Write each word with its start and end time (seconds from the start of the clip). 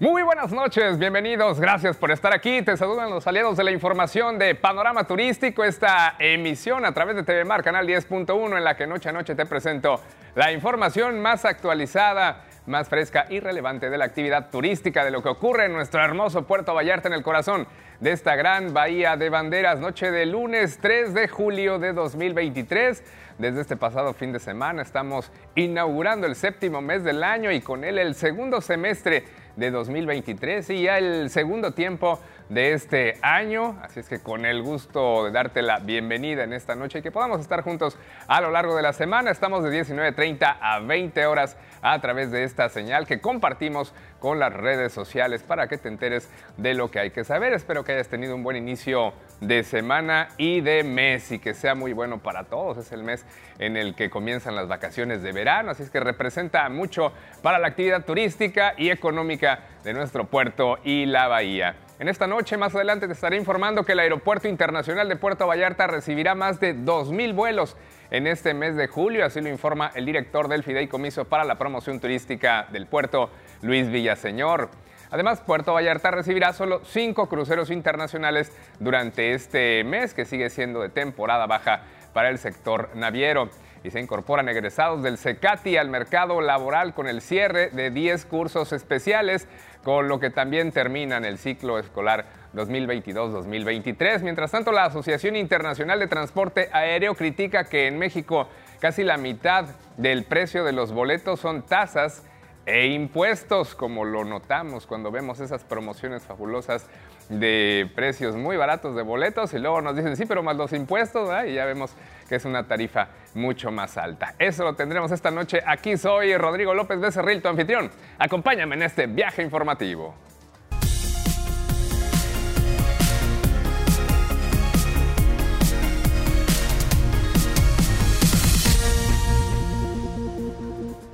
Muy 0.00 0.24
buenas 0.24 0.50
noches, 0.50 0.98
bienvenidos, 0.98 1.60
gracias 1.60 1.96
por 1.96 2.10
estar 2.10 2.34
aquí. 2.34 2.62
Te 2.62 2.76
saludan 2.76 3.10
los 3.10 3.28
aliados 3.28 3.56
de 3.56 3.62
la 3.62 3.70
información 3.70 4.40
de 4.40 4.56
Panorama 4.56 5.04
Turístico, 5.04 5.62
esta 5.62 6.16
emisión 6.18 6.84
a 6.84 6.92
través 6.92 7.14
de 7.14 7.22
TV 7.22 7.44
Mar, 7.44 7.62
canal 7.62 7.86
10.1, 7.86 8.56
en 8.56 8.64
la 8.64 8.76
que 8.76 8.88
noche 8.88 9.10
a 9.10 9.12
noche 9.12 9.36
te 9.36 9.46
presento 9.46 10.00
la 10.34 10.50
información 10.50 11.22
más 11.22 11.44
actualizada, 11.44 12.42
más 12.66 12.88
fresca 12.88 13.26
y 13.30 13.38
relevante 13.38 13.88
de 13.88 13.96
la 13.96 14.06
actividad 14.06 14.50
turística, 14.50 15.04
de 15.04 15.12
lo 15.12 15.22
que 15.22 15.28
ocurre 15.28 15.66
en 15.66 15.72
nuestro 15.74 16.02
hermoso 16.02 16.44
Puerto 16.44 16.74
Vallarta, 16.74 17.06
en 17.06 17.14
el 17.14 17.22
corazón 17.22 17.68
de 18.00 18.10
esta 18.10 18.34
gran 18.34 18.74
bahía 18.74 19.16
de 19.16 19.30
banderas, 19.30 19.78
noche 19.78 20.10
de 20.10 20.26
lunes 20.26 20.78
3 20.82 21.14
de 21.14 21.28
julio 21.28 21.78
de 21.78 21.92
2023. 21.92 23.04
Desde 23.38 23.62
este 23.62 23.76
pasado 23.76 24.14
fin 24.14 24.32
de 24.32 24.38
semana 24.38 24.82
estamos 24.82 25.32
inaugurando 25.56 26.24
el 26.28 26.36
séptimo 26.36 26.80
mes 26.80 27.02
del 27.02 27.24
año 27.24 27.50
y 27.50 27.60
con 27.60 27.82
él 27.82 27.98
el 27.98 28.14
segundo 28.14 28.60
semestre 28.60 29.24
de 29.56 29.72
2023 29.72 30.70
y 30.70 30.82
ya 30.82 30.98
el 30.98 31.30
segundo 31.30 31.72
tiempo 31.72 32.20
de 32.48 32.74
este 32.74 33.18
año. 33.22 33.76
Así 33.82 34.00
es 34.00 34.08
que 34.08 34.20
con 34.20 34.46
el 34.46 34.62
gusto 34.62 35.24
de 35.24 35.32
darte 35.32 35.62
la 35.62 35.80
bienvenida 35.80 36.44
en 36.44 36.52
esta 36.52 36.76
noche 36.76 37.00
y 37.00 37.02
que 37.02 37.10
podamos 37.10 37.40
estar 37.40 37.62
juntos 37.62 37.98
a 38.28 38.40
lo 38.40 38.52
largo 38.52 38.76
de 38.76 38.82
la 38.82 38.92
semana. 38.92 39.32
Estamos 39.32 39.64
de 39.64 39.82
19.30 39.82 40.56
a 40.60 40.78
20 40.78 41.26
horas 41.26 41.56
a 41.82 42.00
través 42.00 42.30
de 42.30 42.44
esta 42.44 42.68
señal 42.68 43.06
que 43.06 43.20
compartimos 43.20 43.92
con 44.24 44.38
las 44.38 44.54
redes 44.54 44.90
sociales 44.90 45.42
para 45.42 45.68
que 45.68 45.76
te 45.76 45.90
enteres 45.90 46.30
de 46.56 46.72
lo 46.72 46.90
que 46.90 46.98
hay 46.98 47.10
que 47.10 47.24
saber. 47.24 47.52
Espero 47.52 47.84
que 47.84 47.92
hayas 47.92 48.08
tenido 48.08 48.34
un 48.34 48.42
buen 48.42 48.56
inicio 48.56 49.12
de 49.42 49.62
semana 49.64 50.28
y 50.38 50.62
de 50.62 50.82
mes 50.82 51.30
y 51.30 51.38
que 51.38 51.52
sea 51.52 51.74
muy 51.74 51.92
bueno 51.92 52.22
para 52.22 52.44
todos. 52.44 52.78
Es 52.78 52.90
el 52.92 53.02
mes 53.02 53.26
en 53.58 53.76
el 53.76 53.94
que 53.94 54.08
comienzan 54.08 54.56
las 54.56 54.66
vacaciones 54.66 55.22
de 55.22 55.32
verano, 55.32 55.72
así 55.72 55.82
es 55.82 55.90
que 55.90 56.00
representa 56.00 56.66
mucho 56.70 57.12
para 57.42 57.58
la 57.58 57.68
actividad 57.68 58.06
turística 58.06 58.72
y 58.78 58.88
económica 58.88 59.60
de 59.84 59.92
nuestro 59.92 60.24
puerto 60.24 60.78
y 60.84 61.04
la 61.04 61.28
bahía. 61.28 61.76
En 61.98 62.08
esta 62.08 62.26
noche, 62.26 62.56
más 62.56 62.74
adelante, 62.74 63.06
te 63.06 63.12
estaré 63.12 63.36
informando 63.36 63.84
que 63.84 63.92
el 63.92 64.00
Aeropuerto 64.00 64.48
Internacional 64.48 65.08
de 65.08 65.14
Puerto 65.14 65.46
Vallarta 65.46 65.86
recibirá 65.86 66.34
más 66.34 66.58
de 66.58 66.74
2.000 66.74 67.34
vuelos 67.34 67.76
en 68.10 68.26
este 68.26 68.52
mes 68.52 68.76
de 68.76 68.88
julio, 68.88 69.24
así 69.24 69.40
lo 69.40 69.48
informa 69.48 69.90
el 69.94 70.04
director 70.04 70.48
del 70.48 70.62
Fideicomiso 70.62 71.24
para 71.24 71.44
la 71.44 71.56
Promoción 71.56 72.00
Turística 72.00 72.66
del 72.70 72.86
puerto, 72.86 73.30
Luis 73.62 73.90
Villaseñor. 73.90 74.70
Además, 75.10 75.40
Puerto 75.40 75.72
Vallarta 75.72 76.10
recibirá 76.10 76.52
solo 76.52 76.80
cinco 76.84 77.28
cruceros 77.28 77.70
internacionales 77.70 78.52
durante 78.80 79.34
este 79.34 79.84
mes, 79.84 80.12
que 80.12 80.24
sigue 80.24 80.50
siendo 80.50 80.80
de 80.80 80.88
temporada 80.88 81.46
baja 81.46 81.82
para 82.12 82.30
el 82.30 82.38
sector 82.38 82.90
naviero. 82.94 83.48
Y 83.84 83.90
se 83.90 84.00
incorporan 84.00 84.48
egresados 84.48 85.02
del 85.02 85.18
CECATI 85.18 85.76
al 85.76 85.90
mercado 85.90 86.40
laboral 86.40 86.94
con 86.94 87.06
el 87.06 87.20
cierre 87.20 87.68
de 87.68 87.90
10 87.90 88.24
cursos 88.24 88.72
especiales 88.72 89.46
con 89.84 90.08
lo 90.08 90.18
que 90.18 90.30
también 90.30 90.72
terminan 90.72 91.24
el 91.24 91.36
ciclo 91.38 91.78
escolar 91.78 92.24
2022-2023. 92.54 94.22
Mientras 94.22 94.50
tanto, 94.50 94.72
la 94.72 94.86
Asociación 94.86 95.36
Internacional 95.36 96.00
de 96.00 96.06
Transporte 96.06 96.70
Aéreo 96.72 97.14
critica 97.14 97.64
que 97.64 97.86
en 97.86 97.98
México 97.98 98.48
casi 98.80 99.04
la 99.04 99.18
mitad 99.18 99.66
del 99.98 100.24
precio 100.24 100.64
de 100.64 100.72
los 100.72 100.90
boletos 100.90 101.38
son 101.38 101.62
tasas 101.62 102.24
e 102.66 102.86
impuestos, 102.86 103.74
como 103.74 104.04
lo 104.04 104.24
notamos 104.24 104.86
cuando 104.86 105.10
vemos 105.10 105.40
esas 105.40 105.64
promociones 105.64 106.22
fabulosas 106.22 106.86
de 107.28 107.90
precios 107.94 108.36
muy 108.36 108.56
baratos 108.56 108.94
de 108.94 109.02
boletos 109.02 109.54
y 109.54 109.58
luego 109.58 109.80
nos 109.80 109.96
dicen, 109.96 110.16
sí, 110.16 110.26
pero 110.26 110.42
más 110.42 110.56
los 110.56 110.72
impuestos, 110.72 111.30
y 111.46 111.54
ya 111.54 111.64
vemos 111.64 111.94
que 112.28 112.36
es 112.36 112.44
una 112.44 112.66
tarifa 112.66 113.08
mucho 113.34 113.70
más 113.70 113.96
alta. 113.96 114.34
Eso 114.38 114.64
lo 114.64 114.74
tendremos 114.74 115.10
esta 115.10 115.30
noche. 115.30 115.62
Aquí 115.66 115.96
soy 115.96 116.36
Rodrigo 116.36 116.74
López 116.74 117.00
Becerril, 117.00 117.42
tu 117.42 117.48
anfitrión. 117.48 117.90
Acompáñame 118.18 118.76
en 118.76 118.82
este 118.82 119.06
viaje 119.06 119.42
informativo. 119.42 120.14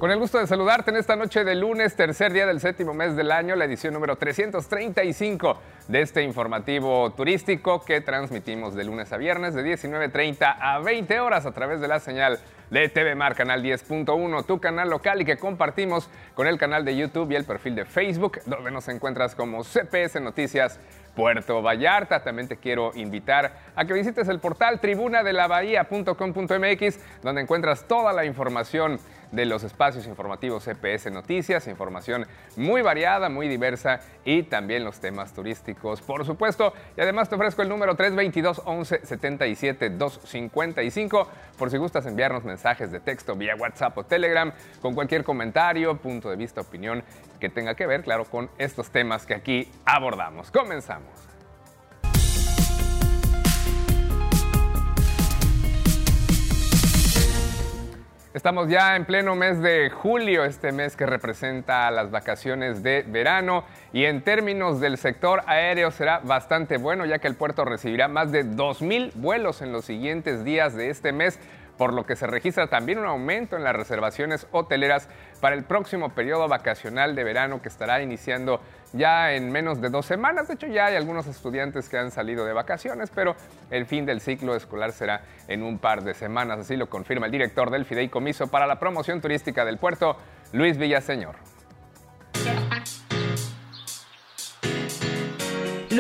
Con 0.01 0.11
el 0.11 0.19
gusto 0.19 0.39
de 0.39 0.47
saludarte 0.47 0.91
en 0.91 0.97
esta 0.97 1.15
noche 1.15 1.45
de 1.45 1.55
lunes, 1.55 1.95
tercer 1.95 2.33
día 2.33 2.47
del 2.47 2.59
séptimo 2.59 2.95
mes 2.95 3.17
del 3.17 3.31
año, 3.31 3.55
la 3.55 3.67
edición 3.67 3.93
número 3.93 4.17
335 4.17 5.59
de 5.89 6.01
este 6.01 6.23
informativo 6.23 7.11
turístico 7.11 7.85
que 7.85 8.01
transmitimos 8.01 8.75
de 8.75 8.85
lunes 8.85 9.13
a 9.13 9.19
viernes 9.19 9.53
de 9.53 9.63
19.30 9.63 10.57
a 10.59 10.79
20 10.79 11.21
horas 11.21 11.45
a 11.45 11.53
través 11.53 11.83
de 11.83 11.89
la 11.89 12.01
señal 12.01 12.39
de 12.71 12.89
TV 12.89 13.15
Mar, 13.15 13.35
canal 13.35 13.63
10.1, 13.63 14.47
tu 14.47 14.59
canal 14.59 14.89
local 14.89 15.21
y 15.21 15.27
que 15.27 15.37
compartimos 15.37 16.09
con 16.35 16.47
el 16.47 16.57
canal 16.57 16.83
de 16.85 16.97
YouTube 16.97 17.33
y 17.33 17.37
el 17.37 17.45
perfil 17.45 17.75
de 17.75 17.85
Facebook, 17.85 18.39
donde 18.47 18.71
nos 18.71 18.89
encuentras 18.89 19.35
como 19.35 19.65
CPS 19.65 20.23
Noticias 20.23 20.81
Puerto 21.15 21.61
Vallarta. 21.61 22.23
También 22.23 22.49
te 22.49 22.57
quiero 22.57 22.93
invitar 22.95 23.53
a 23.75 23.85
que 23.85 23.93
visites 23.93 24.29
el 24.29 24.39
portal 24.39 24.81
tribunadelabahía.com.mx, 24.81 27.01
donde 27.23 27.43
encuentras 27.43 27.87
toda 27.87 28.13
la 28.13 28.25
información 28.25 29.01
de 29.33 29.47
los 29.47 29.63
espacios 29.65 30.07
informativos 30.07 30.65
CPS 30.65 31.11
Noticias, 31.11 31.67
información 31.67 32.27
muy 32.57 32.83
variada, 32.83 33.29
muy 33.29 33.49
diversa 33.49 34.01
y 34.25 34.43
también 34.43 34.85
los 34.85 35.01
temas 35.01 35.33
turísticos, 35.33 36.01
por 36.03 36.25
supuesto. 36.25 36.73
Y 36.97 37.01
además 37.01 37.29
te 37.29 37.37
ofrezco 37.37 37.63
el 37.63 37.69
número 37.69 37.95
322 37.95 38.63
11 38.65 39.07
77 39.07 39.91
255 39.91 41.29
por 41.59 41.71
si 41.71 41.77
gustas 41.77 42.07
enviarnos 42.07 42.45
mensajes 42.45 42.91
de 42.91 43.01
texto 43.01 43.37
vía 43.37 43.55
WhatsApp 43.57 43.97
o 43.99 44.05
Telegram 44.05 44.53
con 44.81 44.95
cualquier 44.95 45.25
comentario, 45.25 45.97
punto 45.97 46.31
de 46.31 46.37
vista, 46.37 46.61
opinión 46.61 47.03
que 47.39 47.49
tenga 47.49 47.75
que 47.75 47.87
ver, 47.87 48.03
claro, 48.03 48.25
con 48.25 48.51
estos 48.59 48.91
temas 48.91 49.27
que 49.27 49.35
aquí 49.35 49.69
abordamos. 49.85 50.51
Comenzamos. 50.51 51.30
Estamos 58.33 58.69
ya 58.69 58.95
en 58.95 59.07
pleno 59.07 59.35
mes 59.35 59.61
de 59.61 59.91
julio, 59.91 60.45
este 60.45 60.71
mes 60.71 60.95
que 60.95 61.05
representa 61.05 61.91
las 61.91 62.13
vacaciones 62.13 62.81
de 62.81 63.03
verano 63.03 63.65
y 63.93 64.05
en 64.05 64.23
términos 64.23 64.79
del 64.79 64.99
sector 64.99 65.43
aéreo 65.47 65.91
será 65.91 66.21
bastante 66.21 66.77
bueno 66.77 67.05
ya 67.07 67.19
que 67.19 67.27
el 67.27 67.35
puerto 67.35 67.65
recibirá 67.65 68.07
más 68.07 68.31
de 68.31 68.47
2.000 68.47 69.15
vuelos 69.17 69.63
en 69.63 69.73
los 69.73 69.85
siguientes 69.85 70.45
días 70.45 70.77
de 70.77 70.91
este 70.91 71.11
mes 71.11 71.41
por 71.81 71.95
lo 71.95 72.05
que 72.05 72.15
se 72.15 72.27
registra 72.27 72.67
también 72.67 72.99
un 72.99 73.07
aumento 73.07 73.57
en 73.57 73.65
las 73.65 73.75
reservaciones 73.75 74.47
hoteleras 74.53 75.09
para 75.41 75.55
el 75.55 75.65
próximo 75.65 76.11
periodo 76.11 76.47
vacacional 76.47 77.15
de 77.15 77.25
verano 77.25 77.63
que 77.63 77.71
estará 77.71 78.03
iniciando 78.03 78.61
ya 78.93 79.33
en 79.33 79.51
menos 79.51 79.81
de 79.81 79.89
dos 79.89 80.05
semanas. 80.05 80.49
De 80.49 80.55
hecho, 80.57 80.67
ya 80.67 80.85
hay 80.85 80.97
algunos 80.97 81.27
estudiantes 81.27 81.89
que 81.89 81.97
han 81.97 82.11
salido 82.11 82.45
de 82.45 82.53
vacaciones, 82.53 83.09
pero 83.09 83.35
el 83.71 83.87
fin 83.87 84.05
del 84.05 84.21
ciclo 84.21 84.55
escolar 84.55 84.93
será 84.93 85.23
en 85.49 85.63
un 85.63 85.79
par 85.79 86.05
de 86.05 86.13
semanas. 86.13 86.59
Así 86.59 86.77
lo 86.77 86.91
confirma 86.91 87.25
el 87.25 87.33
director 87.33 87.71
del 87.71 87.87
Fideicomiso 87.87 88.49
para 88.49 88.67
la 88.67 88.79
Promoción 88.79 89.23
Turística 89.23 89.65
del 89.65 89.79
Puerto, 89.79 90.19
Luis 90.53 90.77
Villaseñor. 90.77 91.37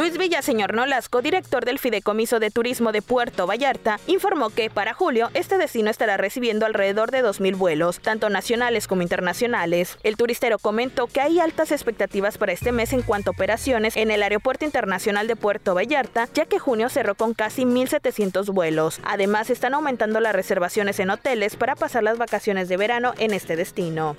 Luis 0.00 0.16
Villaseñor 0.16 0.72
Nolasco, 0.72 1.20
director 1.20 1.66
del 1.66 1.78
Fideicomiso 1.78 2.40
de 2.40 2.50
Turismo 2.50 2.90
de 2.90 3.02
Puerto 3.02 3.46
Vallarta, 3.46 4.00
informó 4.06 4.48
que 4.48 4.70
para 4.70 4.94
julio 4.94 5.28
este 5.34 5.58
destino 5.58 5.90
estará 5.90 6.16
recibiendo 6.16 6.64
alrededor 6.64 7.10
de 7.10 7.22
2.000 7.22 7.54
vuelos, 7.58 8.00
tanto 8.00 8.30
nacionales 8.30 8.88
como 8.88 9.02
internacionales. 9.02 9.98
El 10.02 10.16
turistero 10.16 10.58
comentó 10.58 11.06
que 11.06 11.20
hay 11.20 11.38
altas 11.38 11.70
expectativas 11.70 12.38
para 12.38 12.52
este 12.52 12.72
mes 12.72 12.94
en 12.94 13.02
cuanto 13.02 13.28
a 13.28 13.34
operaciones 13.34 13.94
en 13.94 14.10
el 14.10 14.22
Aeropuerto 14.22 14.64
Internacional 14.64 15.26
de 15.26 15.36
Puerto 15.36 15.74
Vallarta, 15.74 16.30
ya 16.32 16.46
que 16.46 16.58
junio 16.58 16.88
cerró 16.88 17.14
con 17.14 17.34
casi 17.34 17.66
1.700 17.66 18.54
vuelos. 18.54 19.00
Además, 19.04 19.50
están 19.50 19.74
aumentando 19.74 20.18
las 20.20 20.34
reservaciones 20.34 20.98
en 20.98 21.10
hoteles 21.10 21.56
para 21.56 21.76
pasar 21.76 22.04
las 22.04 22.16
vacaciones 22.16 22.70
de 22.70 22.78
verano 22.78 23.12
en 23.18 23.34
este 23.34 23.54
destino. 23.54 24.16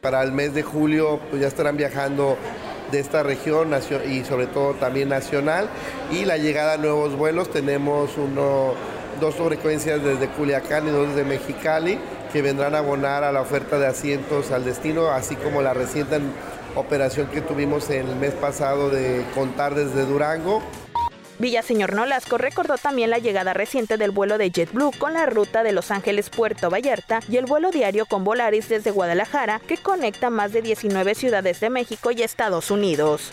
Para 0.00 0.24
el 0.24 0.32
mes 0.32 0.52
de 0.52 0.64
julio 0.64 1.20
pues 1.30 1.42
ya 1.42 1.46
estarán 1.46 1.76
viajando 1.76 2.36
de 2.92 3.00
esta 3.00 3.24
región 3.24 3.74
y 4.08 4.22
sobre 4.22 4.46
todo 4.46 4.74
también 4.74 5.08
nacional. 5.08 5.68
Y 6.12 6.24
la 6.24 6.36
llegada 6.36 6.74
a 6.74 6.76
nuevos 6.76 7.16
vuelos, 7.16 7.50
tenemos 7.50 8.16
uno, 8.16 8.74
dos 9.20 9.34
frecuencias 9.34 10.04
desde 10.04 10.28
Culiacán 10.28 10.86
y 10.86 10.90
dos 10.90 11.08
desde 11.08 11.24
Mexicali 11.24 11.98
que 12.32 12.40
vendrán 12.40 12.74
a 12.74 12.78
abonar 12.78 13.24
a 13.24 13.32
la 13.32 13.42
oferta 13.42 13.78
de 13.78 13.86
asientos 13.86 14.52
al 14.52 14.64
destino, 14.64 15.10
así 15.10 15.36
como 15.36 15.60
la 15.60 15.74
reciente 15.74 16.18
operación 16.74 17.26
que 17.26 17.42
tuvimos 17.42 17.90
el 17.90 18.16
mes 18.16 18.32
pasado 18.32 18.88
de 18.88 19.24
contar 19.34 19.74
desde 19.74 20.06
Durango. 20.06 20.62
Villaseñor 21.42 21.92
Nolasco 21.92 22.38
recordó 22.38 22.78
también 22.78 23.10
la 23.10 23.18
llegada 23.18 23.52
reciente 23.52 23.96
del 23.96 24.12
vuelo 24.12 24.38
de 24.38 24.52
JetBlue 24.52 24.92
con 24.96 25.14
la 25.14 25.26
ruta 25.26 25.64
de 25.64 25.72
Los 25.72 25.90
Ángeles-Puerto 25.90 26.70
Vallarta 26.70 27.18
y 27.28 27.36
el 27.36 27.46
vuelo 27.46 27.72
diario 27.72 28.06
con 28.06 28.22
Volaris 28.22 28.68
desde 28.68 28.92
Guadalajara 28.92 29.60
que 29.66 29.76
conecta 29.76 30.30
más 30.30 30.52
de 30.52 30.62
19 30.62 31.16
ciudades 31.16 31.58
de 31.58 31.68
México 31.68 32.12
y 32.12 32.22
Estados 32.22 32.70
Unidos. 32.70 33.32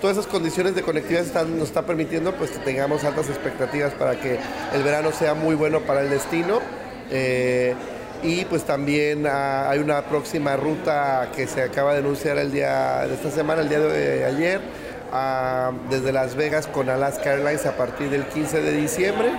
Todas 0.00 0.16
esas 0.16 0.28
condiciones 0.28 0.74
de 0.74 0.82
conectividad 0.82 1.46
nos 1.46 1.68
están 1.68 1.84
permitiendo 1.84 2.34
pues, 2.34 2.50
que 2.50 2.58
tengamos 2.58 3.04
altas 3.04 3.28
expectativas 3.28 3.94
para 3.94 4.20
que 4.20 4.40
el 4.74 4.82
verano 4.82 5.12
sea 5.12 5.34
muy 5.34 5.54
bueno 5.54 5.82
para 5.82 6.00
el 6.00 6.10
destino. 6.10 6.58
Eh, 7.12 7.76
y 8.24 8.44
pues 8.46 8.64
también 8.64 9.24
ah, 9.28 9.70
hay 9.70 9.78
una 9.78 10.02
próxima 10.02 10.56
ruta 10.56 11.30
que 11.36 11.46
se 11.46 11.62
acaba 11.62 11.92
de 11.92 12.00
anunciar 12.00 12.38
el 12.38 12.50
día 12.50 13.06
de 13.06 13.14
esta 13.14 13.30
semana, 13.30 13.62
el 13.62 13.68
día 13.68 13.78
de 13.78 14.24
ayer, 14.24 14.60
desde 15.90 16.12
Las 16.12 16.34
Vegas 16.34 16.66
con 16.66 16.88
Alaska 16.88 17.32
Airlines 17.32 17.66
a 17.66 17.76
partir 17.76 18.10
del 18.10 18.24
15 18.26 18.60
de 18.60 18.72
diciembre. 18.72 19.30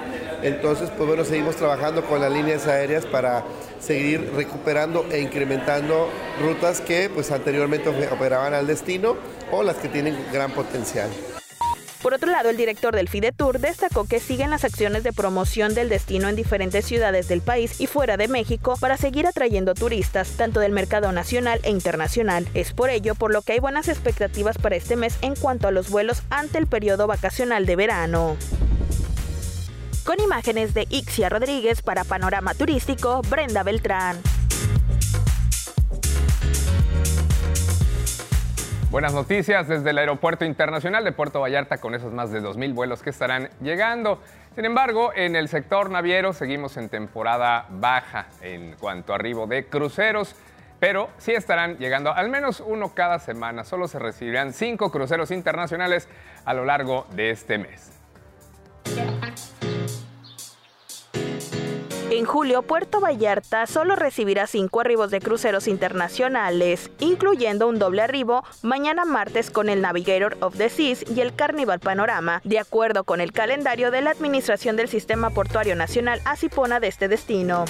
Entonces, 0.44 0.90
pues 0.96 1.08
bueno, 1.08 1.26
seguimos 1.26 1.56
trabajando 1.56 2.06
con 2.06 2.22
las 2.22 2.32
líneas 2.32 2.68
aéreas 2.68 3.06
para 3.06 3.44
seguir 3.80 4.32
recuperando 4.36 5.06
e 5.12 5.20
incrementando 5.20 6.10
rutas 6.42 6.82
que 6.82 7.10
pues 7.10 7.32
anteriormente 7.32 7.90
operaban 7.90 8.54
al 8.54 8.68
destino 8.68 9.16
o 9.52 9.64
las 9.64 9.78
que 9.78 9.88
tienen 9.88 10.16
gran 10.32 10.52
potencial. 10.52 11.10
Por 12.02 12.14
otro 12.14 12.32
lado, 12.32 12.50
el 12.50 12.58
director 12.58 12.96
del 12.96 13.10
FIDETUR 13.10 13.60
destacó 13.60 14.06
que 14.06 14.20
siguen 14.20 14.52
las 14.52 14.64
acciones 14.64 15.04
de 15.04 15.14
promoción 15.14 15.74
del 15.74 15.90
destino 15.90 16.30
en 16.30 16.36
diferentes 16.36 16.86
ciudades 16.86 17.28
del 17.28 17.42
país 17.42 17.82
y 17.82 17.88
fuera 17.88 18.18
de 18.18 18.28
México 18.28 18.76
para 18.80 18.98
seguir 18.98 19.26
atrayendo 19.26 19.74
turistas, 19.74 20.32
tanto 20.38 20.60
del 20.60 20.72
mercado 20.72 21.12
nacional 21.12 21.60
e 21.64 21.72
internacional. 21.72 22.48
Es 22.54 22.74
por 22.74 22.92
ello 22.92 23.16
por 23.16 23.34
lo 23.34 23.42
que 23.42 23.54
hay 23.54 23.60
buenas 23.60 23.88
expectativas 23.88 24.58
para 24.58 24.76
este 24.76 24.96
mes 24.96 25.18
en 25.22 25.36
cuanto 25.36 25.68
a 25.68 25.72
los 25.72 25.90
vuelos 25.90 26.22
ante 26.30 26.60
el 26.60 26.68
periodo 26.68 27.08
vacacional 27.08 27.66
de 27.66 27.76
verano. 27.76 28.38
Con 30.06 30.22
imágenes 30.22 30.74
de 30.74 30.88
Ixia 30.90 31.30
Rodríguez 31.30 31.82
para 31.82 32.04
Panorama 32.04 32.54
Turístico, 32.54 33.22
Brenda 33.30 33.64
Beltrán. 33.64 34.18
Buenas 38.90 39.14
noticias 39.14 39.68
desde 39.68 39.90
el 39.90 39.98
Aeropuerto 39.98 40.46
Internacional 40.46 41.04
de 41.04 41.12
Puerto 41.12 41.42
Vallarta 41.42 41.78
con 41.78 41.94
esos 41.94 42.14
más 42.14 42.32
de 42.32 42.42
2.000 42.42 42.74
vuelos 42.74 43.04
que 43.04 43.10
estarán 43.10 43.50
llegando. 43.62 44.22
Sin 44.56 44.64
embargo, 44.64 45.12
en 45.14 45.36
el 45.36 45.50
sector 45.50 45.90
naviero 45.90 46.32
seguimos 46.32 46.78
en 46.78 46.88
temporada 46.88 47.66
baja 47.70 48.28
en 48.42 48.78
cuanto 48.80 49.12
a 49.12 49.18
arribo 49.18 49.46
de 49.46 49.66
cruceros, 49.66 50.36
pero 50.80 51.10
sí 51.18 51.34
estarán 51.34 51.78
llegando 51.80 52.14
al 52.14 52.30
menos 52.30 52.64
uno 52.66 52.94
cada 52.96 53.20
semana. 53.20 53.66
Solo 53.66 53.90
se 53.90 54.00
recibirán 54.00 54.54
cinco 54.54 54.90
cruceros 54.90 55.32
internacionales 55.32 56.08
a 56.46 56.54
lo 56.54 56.64
largo 56.64 57.08
de 57.12 57.32
este 57.32 57.58
mes. 57.58 57.92
En 62.10 62.24
julio, 62.24 62.62
Puerto 62.62 63.02
Vallarta 63.02 63.68
solo 63.68 63.98
recibirá 63.98 64.48
cinco 64.48 64.80
arribos 64.80 65.12
de 65.12 65.20
cruceros 65.20 65.68
internacionales, 65.68 66.90
incluyendo 67.00 67.68
un 67.68 67.80
doble 67.80 68.02
arribo 68.02 68.46
mañana 68.62 69.04
martes 69.04 69.52
con 69.52 69.68
el 69.68 69.82
Navigator 69.82 70.38
of 70.40 70.56
the 70.56 70.70
Seas 70.70 71.04
y 71.14 71.20
el 71.20 71.36
Carnival 71.36 71.82
Panorama, 71.82 72.42
de 72.46 72.60
acuerdo 72.60 73.04
con 73.04 73.20
el 73.20 73.34
calendario 73.34 73.92
de 73.92 74.02
la 74.02 74.12
Administración 74.12 74.78
del 74.78 74.88
Sistema 74.88 75.32
Portuario 75.32 75.76
Nacional 75.76 76.22
Asipona 76.24 76.80
de 76.80 76.88
este 76.88 77.10
destino. 77.10 77.66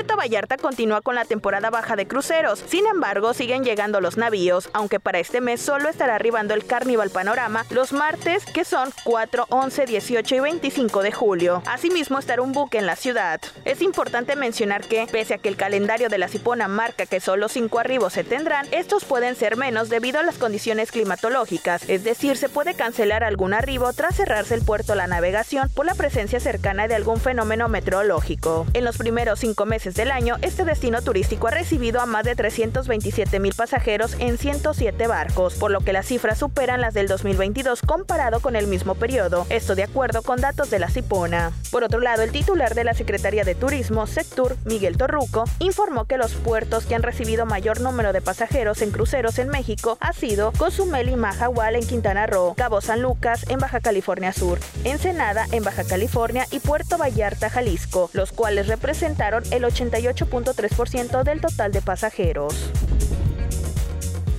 Puerto 0.00 0.16
Vallarta 0.16 0.56
continúa 0.56 1.02
con 1.02 1.14
la 1.14 1.26
temporada 1.26 1.68
baja 1.68 1.94
de 1.94 2.08
cruceros. 2.08 2.64
Sin 2.66 2.86
embargo, 2.86 3.34
siguen 3.34 3.64
llegando 3.64 4.00
los 4.00 4.16
navíos, 4.16 4.70
aunque 4.72 4.98
para 4.98 5.18
este 5.18 5.42
mes 5.42 5.60
solo 5.60 5.90
estará 5.90 6.14
arribando 6.14 6.54
el 6.54 6.64
Carnival 6.64 7.10
Panorama 7.10 7.66
los 7.68 7.92
martes, 7.92 8.46
que 8.46 8.64
son 8.64 8.94
4, 9.04 9.44
11, 9.50 9.84
18 9.84 10.36
y 10.36 10.40
25 10.40 11.02
de 11.02 11.12
julio. 11.12 11.62
Asimismo, 11.66 12.18
estará 12.18 12.40
un 12.40 12.52
buque 12.52 12.78
en 12.78 12.86
la 12.86 12.96
ciudad. 12.96 13.42
Es 13.66 13.82
importante 13.82 14.36
mencionar 14.36 14.86
que, 14.86 15.06
pese 15.12 15.34
a 15.34 15.38
que 15.38 15.50
el 15.50 15.58
calendario 15.58 16.08
de 16.08 16.16
la 16.16 16.28
Cipona 16.28 16.66
marca 16.66 17.04
que 17.04 17.20
solo 17.20 17.50
5 17.50 17.78
arribos 17.78 18.14
se 18.14 18.24
tendrán, 18.24 18.66
estos 18.70 19.04
pueden 19.04 19.36
ser 19.36 19.58
menos 19.58 19.90
debido 19.90 20.18
a 20.18 20.22
las 20.22 20.38
condiciones 20.38 20.92
climatológicas, 20.92 21.86
es 21.90 22.04
decir, 22.04 22.38
se 22.38 22.48
puede 22.48 22.72
cancelar 22.72 23.22
algún 23.22 23.52
arribo 23.52 23.92
tras 23.92 24.16
cerrarse 24.16 24.54
el 24.54 24.64
puerto 24.64 24.94
a 24.94 24.96
la 24.96 25.08
navegación 25.08 25.68
por 25.68 25.84
la 25.84 25.94
presencia 25.94 26.40
cercana 26.40 26.88
de 26.88 26.94
algún 26.94 27.20
fenómeno 27.20 27.68
meteorológico. 27.68 28.66
En 28.72 28.86
los 28.86 28.96
primeros 28.96 29.40
cinco 29.40 29.66
meses 29.66 29.89
del 29.94 30.10
año, 30.10 30.36
este 30.42 30.64
destino 30.64 31.02
turístico 31.02 31.48
ha 31.48 31.50
recibido 31.50 32.00
a 32.00 32.06
más 32.06 32.24
de 32.24 32.34
327 32.34 33.40
mil 33.40 33.54
pasajeros 33.54 34.16
en 34.18 34.38
107 34.38 35.06
barcos, 35.06 35.54
por 35.54 35.70
lo 35.70 35.80
que 35.80 35.92
las 35.92 36.06
cifras 36.06 36.38
superan 36.38 36.80
las 36.80 36.94
del 36.94 37.08
2022 37.08 37.82
comparado 37.82 38.40
con 38.40 38.56
el 38.56 38.66
mismo 38.66 38.94
periodo, 38.94 39.46
esto 39.50 39.74
de 39.74 39.84
acuerdo 39.84 40.22
con 40.22 40.40
datos 40.40 40.70
de 40.70 40.78
la 40.78 40.88
Cipona. 40.88 41.52
Por 41.70 41.84
otro 41.84 42.00
lado, 42.00 42.22
el 42.22 42.32
titular 42.32 42.74
de 42.74 42.84
la 42.84 42.94
Secretaría 42.94 43.44
de 43.44 43.54
Turismo, 43.54 44.06
Sectur, 44.06 44.56
Miguel 44.64 44.96
Torruco, 44.96 45.44
informó 45.58 46.04
que 46.04 46.18
los 46.18 46.34
puertos 46.34 46.86
que 46.86 46.94
han 46.94 47.02
recibido 47.02 47.46
mayor 47.46 47.80
número 47.80 48.12
de 48.12 48.20
pasajeros 48.20 48.82
en 48.82 48.90
cruceros 48.90 49.38
en 49.38 49.48
México 49.48 49.98
ha 50.00 50.12
sido 50.12 50.52
Cozumel 50.52 51.08
y 51.08 51.16
Mahahual 51.16 51.76
en 51.76 51.86
Quintana 51.86 52.26
Roo, 52.26 52.54
Cabo 52.54 52.80
San 52.80 53.02
Lucas 53.02 53.46
en 53.48 53.58
Baja 53.58 53.80
California 53.80 54.32
Sur, 54.32 54.58
Ensenada 54.84 55.46
en 55.52 55.64
Baja 55.64 55.84
California 55.84 56.46
y 56.50 56.60
Puerto 56.60 56.98
Vallarta, 56.98 57.50
Jalisco, 57.50 58.10
los 58.12 58.32
cuales 58.32 58.66
representaron 58.66 59.42
el 59.50 59.64
88.3% 59.80 61.22
del 61.22 61.40
total 61.40 61.72
de 61.72 61.80
pasajeros. 61.80 62.70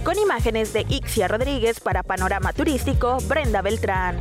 Con 0.03 0.17
imágenes 0.17 0.73
de 0.73 0.81
Ixia 0.87 1.27
Rodríguez 1.27 1.79
para 1.79 2.03
Panorama 2.03 2.53
Turístico, 2.53 3.17
Brenda 3.27 3.61
Beltrán. 3.61 4.17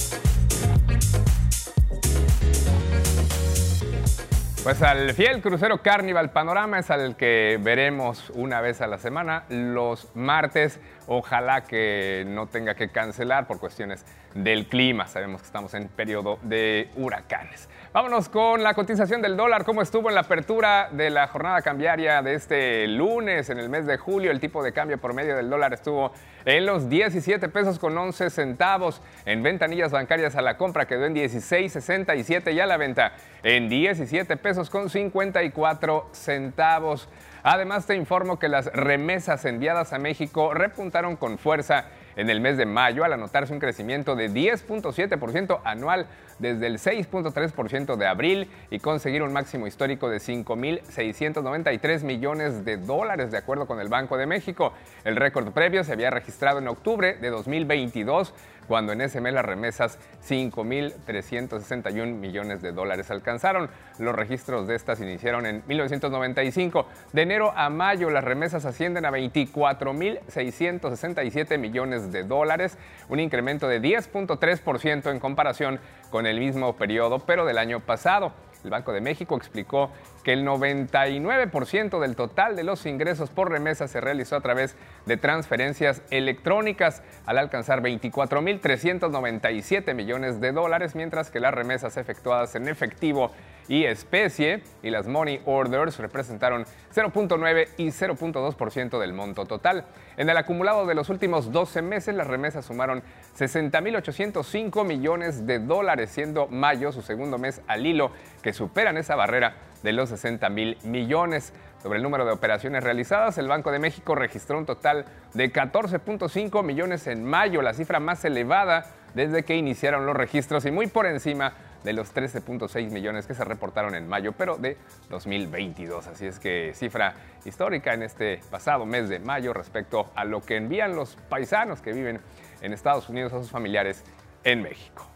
Pues 4.62 4.82
al 4.82 5.14
fiel 5.14 5.40
crucero 5.40 5.80
Carnival 5.80 6.32
Panorama 6.32 6.78
es 6.78 6.90
al 6.90 7.16
que 7.16 7.58
veremos 7.62 8.28
una 8.34 8.60
vez 8.60 8.82
a 8.82 8.86
la 8.86 8.98
semana, 8.98 9.44
los 9.48 10.14
martes. 10.14 10.78
Ojalá 11.06 11.62
que 11.64 12.24
no 12.26 12.46
tenga 12.46 12.74
que 12.74 12.90
cancelar 12.90 13.46
por 13.46 13.58
cuestiones 13.58 14.04
del 14.34 14.66
clima. 14.66 15.06
Sabemos 15.06 15.40
que 15.40 15.46
estamos 15.46 15.72
en 15.72 15.88
periodo 15.88 16.38
de 16.42 16.90
huracanes. 16.94 17.70
Vámonos 17.92 18.28
con 18.28 18.62
la 18.62 18.74
cotización 18.74 19.20
del 19.20 19.36
dólar. 19.36 19.64
¿Cómo 19.64 19.82
estuvo 19.82 20.10
en 20.10 20.14
la 20.14 20.20
apertura 20.20 20.90
de 20.92 21.10
la 21.10 21.26
jornada 21.26 21.60
cambiaria 21.60 22.22
de 22.22 22.34
este 22.34 22.86
lunes, 22.86 23.50
en 23.50 23.58
el 23.58 23.68
mes 23.68 23.84
de 23.84 23.98
julio? 23.98 24.30
El 24.30 24.38
tipo 24.38 24.62
de 24.62 24.72
cambio 24.72 24.98
promedio 24.98 25.34
del 25.34 25.50
dólar 25.50 25.72
estuvo 25.72 26.12
en 26.44 26.66
los 26.66 26.88
17 26.88 27.48
pesos 27.48 27.80
con 27.80 27.98
11 27.98 28.30
centavos. 28.30 29.02
En 29.24 29.42
ventanillas 29.42 29.90
bancarias 29.90 30.36
a 30.36 30.40
la 30.40 30.56
compra 30.56 30.86
quedó 30.86 31.04
en 31.04 31.16
16.67 31.16 32.54
y 32.54 32.60
a 32.60 32.66
la 32.66 32.76
venta 32.76 33.10
en 33.42 33.68
17 33.68 34.36
pesos 34.36 34.70
con 34.70 34.88
54 34.88 36.10
centavos. 36.12 37.08
Además, 37.42 37.86
te 37.86 37.96
informo 37.96 38.38
que 38.38 38.48
las 38.48 38.66
remesas 38.66 39.44
enviadas 39.46 39.92
a 39.92 39.98
México 39.98 40.54
repuntaron 40.54 41.16
con 41.16 41.38
fuerza 41.38 41.86
en 42.16 42.30
el 42.30 42.40
mes 42.40 42.56
de 42.56 42.66
mayo 42.66 43.04
al 43.04 43.12
anotarse 43.12 43.52
un 43.52 43.60
crecimiento 43.60 44.16
de 44.16 44.30
10.7% 44.30 45.60
anual 45.64 46.06
desde 46.38 46.66
el 46.66 46.78
6.3% 46.78 47.96
de 47.96 48.06
abril 48.06 48.50
y 48.70 48.78
conseguir 48.78 49.22
un 49.22 49.32
máximo 49.32 49.66
histórico 49.66 50.08
de 50.08 50.18
5.693 50.18 52.02
millones 52.02 52.64
de 52.64 52.76
dólares 52.78 53.30
de 53.30 53.38
acuerdo 53.38 53.66
con 53.66 53.80
el 53.80 53.88
Banco 53.88 54.16
de 54.16 54.26
México. 54.26 54.72
El 55.04 55.16
récord 55.16 55.52
previo 55.52 55.84
se 55.84 55.92
había 55.92 56.10
registrado 56.10 56.58
en 56.58 56.68
octubre 56.68 57.14
de 57.14 57.30
2022 57.30 58.34
cuando 58.70 58.92
en 58.92 59.00
ese 59.00 59.20
mes 59.20 59.34
las 59.34 59.44
remesas 59.44 59.98
5.361 60.28 62.14
millones 62.14 62.62
de 62.62 62.70
dólares 62.70 63.10
alcanzaron. 63.10 63.68
Los 63.98 64.14
registros 64.14 64.68
de 64.68 64.76
estas 64.76 65.00
iniciaron 65.00 65.44
en 65.44 65.64
1995. 65.66 66.86
De 67.12 67.22
enero 67.22 67.52
a 67.56 67.68
mayo 67.68 68.10
las 68.10 68.22
remesas 68.22 68.66
ascienden 68.66 69.06
a 69.06 69.10
24.667 69.10 71.58
millones 71.58 72.12
de 72.12 72.22
dólares, 72.22 72.78
un 73.08 73.18
incremento 73.18 73.66
de 73.66 73.82
10.3% 73.82 75.10
en 75.10 75.18
comparación 75.18 75.80
con 76.10 76.28
el 76.28 76.38
mismo 76.38 76.76
periodo, 76.76 77.18
pero 77.18 77.44
del 77.44 77.58
año 77.58 77.80
pasado. 77.80 78.32
El 78.64 78.70
Banco 78.70 78.92
de 78.92 79.00
México 79.00 79.36
explicó 79.36 79.90
que 80.22 80.32
el 80.32 80.46
99% 80.46 81.98
del 82.00 82.14
total 82.16 82.56
de 82.56 82.64
los 82.64 82.86
ingresos 82.86 83.30
por 83.30 83.50
remesa 83.50 83.86
se 83.88 84.00
realizó 84.00 84.36
a 84.36 84.40
través 84.40 84.76
de 85.06 85.16
transferencias 85.16 86.02
electrónicas 86.10 87.02
al 87.26 87.38
alcanzar 87.38 87.82
24.397 87.82 89.94
millones 89.94 90.40
de 90.40 90.52
dólares, 90.52 90.94
mientras 90.94 91.30
que 91.30 91.40
las 91.40 91.54
remesas 91.54 91.96
efectuadas 91.96 92.54
en 92.54 92.68
efectivo 92.68 93.32
y 93.70 93.84
especie 93.84 94.64
y 94.82 94.90
las 94.90 95.06
money 95.06 95.40
orders 95.46 95.98
representaron 95.98 96.64
0.9 96.92 97.68
y 97.76 97.86
0.2% 97.86 98.98
del 98.98 99.12
monto 99.12 99.46
total. 99.46 99.84
En 100.16 100.28
el 100.28 100.36
acumulado 100.36 100.86
de 100.86 100.96
los 100.96 101.08
últimos 101.08 101.52
12 101.52 101.80
meses, 101.80 102.16
las 102.16 102.26
remesas 102.26 102.64
sumaron 102.64 103.04
60.805 103.38 104.84
millones 104.84 105.46
de 105.46 105.60
dólares, 105.60 106.10
siendo 106.10 106.48
mayo 106.48 106.90
su 106.90 107.00
segundo 107.00 107.38
mes 107.38 107.62
al 107.68 107.86
hilo 107.86 108.10
que 108.42 108.52
superan 108.52 108.96
esa 108.96 109.14
barrera 109.14 109.54
de 109.84 109.92
los 109.92 110.08
60 110.08 110.48
mil 110.48 110.76
millones. 110.82 111.52
Sobre 111.80 111.98
el 111.98 112.02
número 112.02 112.24
de 112.24 112.32
operaciones 112.32 112.82
realizadas, 112.82 113.38
el 113.38 113.46
Banco 113.46 113.70
de 113.70 113.78
México 113.78 114.16
registró 114.16 114.58
un 114.58 114.66
total 114.66 115.04
de 115.32 115.52
14.5 115.52 116.64
millones 116.64 117.06
en 117.06 117.24
mayo, 117.24 117.62
la 117.62 117.72
cifra 117.72 118.00
más 118.00 118.24
elevada 118.24 118.86
desde 119.14 119.44
que 119.44 119.56
iniciaron 119.56 120.06
los 120.06 120.16
registros 120.16 120.64
y 120.66 120.72
muy 120.72 120.88
por 120.88 121.06
encima 121.06 121.52
de 121.84 121.92
los 121.92 122.14
13.6 122.14 122.90
millones 122.90 123.26
que 123.26 123.34
se 123.34 123.44
reportaron 123.44 123.94
en 123.94 124.08
mayo, 124.08 124.32
pero 124.32 124.56
de 124.56 124.76
2022. 125.08 126.06
Así 126.06 126.26
es 126.26 126.38
que 126.38 126.72
cifra 126.74 127.14
histórica 127.44 127.94
en 127.94 128.02
este 128.02 128.40
pasado 128.50 128.86
mes 128.86 129.08
de 129.08 129.18
mayo 129.18 129.52
respecto 129.52 130.10
a 130.14 130.24
lo 130.24 130.42
que 130.42 130.56
envían 130.56 130.94
los 130.94 131.16
paisanos 131.28 131.80
que 131.80 131.92
viven 131.92 132.20
en 132.60 132.72
Estados 132.72 133.08
Unidos 133.08 133.32
a 133.32 133.38
sus 133.38 133.50
familiares 133.50 134.04
en 134.44 134.62
México. 134.62 135.06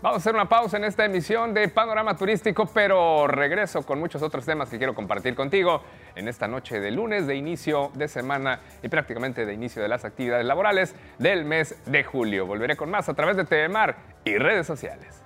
Vamos 0.02 0.16
a 0.16 0.18
hacer 0.18 0.34
una 0.34 0.48
pausa 0.48 0.78
en 0.78 0.84
esta 0.84 1.04
emisión 1.04 1.54
de 1.54 1.68
Panorama 1.68 2.16
Turístico, 2.16 2.66
pero 2.66 3.28
regreso 3.28 3.86
con 3.86 4.00
muchos 4.00 4.20
otros 4.20 4.44
temas 4.44 4.68
que 4.68 4.76
quiero 4.76 4.96
compartir 4.96 5.36
contigo 5.36 5.80
en 6.16 6.26
esta 6.26 6.48
noche 6.48 6.80
de 6.80 6.90
lunes 6.90 7.28
de 7.28 7.36
inicio 7.36 7.92
de 7.94 8.08
semana 8.08 8.58
y 8.82 8.88
prácticamente 8.88 9.46
de 9.46 9.54
inicio 9.54 9.80
de 9.80 9.86
las 9.86 10.04
actividades 10.04 10.44
laborales 10.44 10.96
del 11.18 11.44
mes 11.44 11.76
de 11.86 12.02
julio. 12.02 12.46
Volveré 12.46 12.76
con 12.76 12.90
más 12.90 13.08
a 13.08 13.14
través 13.14 13.36
de 13.36 13.44
TV 13.44 13.68
Mar 13.68 13.96
y 14.24 14.36
redes 14.38 14.66
sociales. 14.66 15.21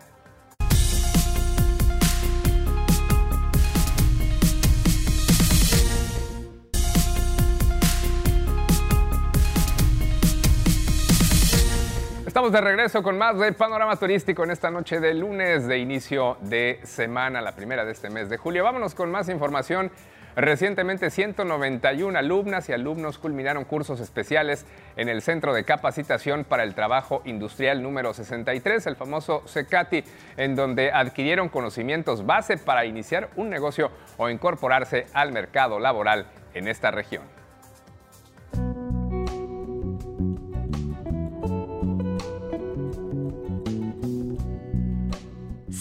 Estamos 12.37 12.53
de 12.53 12.61
regreso 12.61 13.03
con 13.03 13.17
más 13.17 13.39
de 13.39 13.51
Panorama 13.55 13.97
Turístico 13.97 14.45
en 14.45 14.51
esta 14.51 14.71
noche 14.71 15.01
de 15.01 15.15
lunes 15.15 15.67
de 15.67 15.79
inicio 15.79 16.37
de 16.43 16.81
semana, 16.83 17.41
la 17.41 17.53
primera 17.53 17.87
de 17.87 17.93
este 17.93 18.11
mes 18.11 18.29
de 18.29 18.37
julio. 18.37 18.63
Vámonos 18.63 18.95
con 18.95 19.11
más 19.11 19.31
información. 19.31 19.91
Recientemente 20.37 21.09
191 21.09 22.19
alumnas 22.19 22.69
y 22.69 22.75
alumnos 22.75 23.17
culminaron 23.17 23.65
cursos 23.65 24.01
especiales 24.01 24.67
en 24.99 25.09
el 25.09 25.23
Centro 25.23 25.55
de 25.55 25.65
Capacitación 25.65 26.45
para 26.45 26.63
el 26.63 26.75
Trabajo 26.75 27.23
Industrial 27.25 27.83
número 27.83 28.13
63, 28.13 28.87
el 28.87 28.97
famoso 28.97 29.43
CECATI, 29.47 30.05
en 30.37 30.57
donde 30.57 30.93
adquirieron 30.93 31.49
conocimientos 31.49 32.27
base 32.27 32.59
para 32.59 32.85
iniciar 32.85 33.31
un 33.37 33.49
negocio 33.49 33.91
o 34.19 34.29
incorporarse 34.29 35.07
al 35.15 35.33
mercado 35.33 35.81
laboral 35.81 36.27
en 36.53 36.69
esta 36.69 36.91
región. 36.91 37.36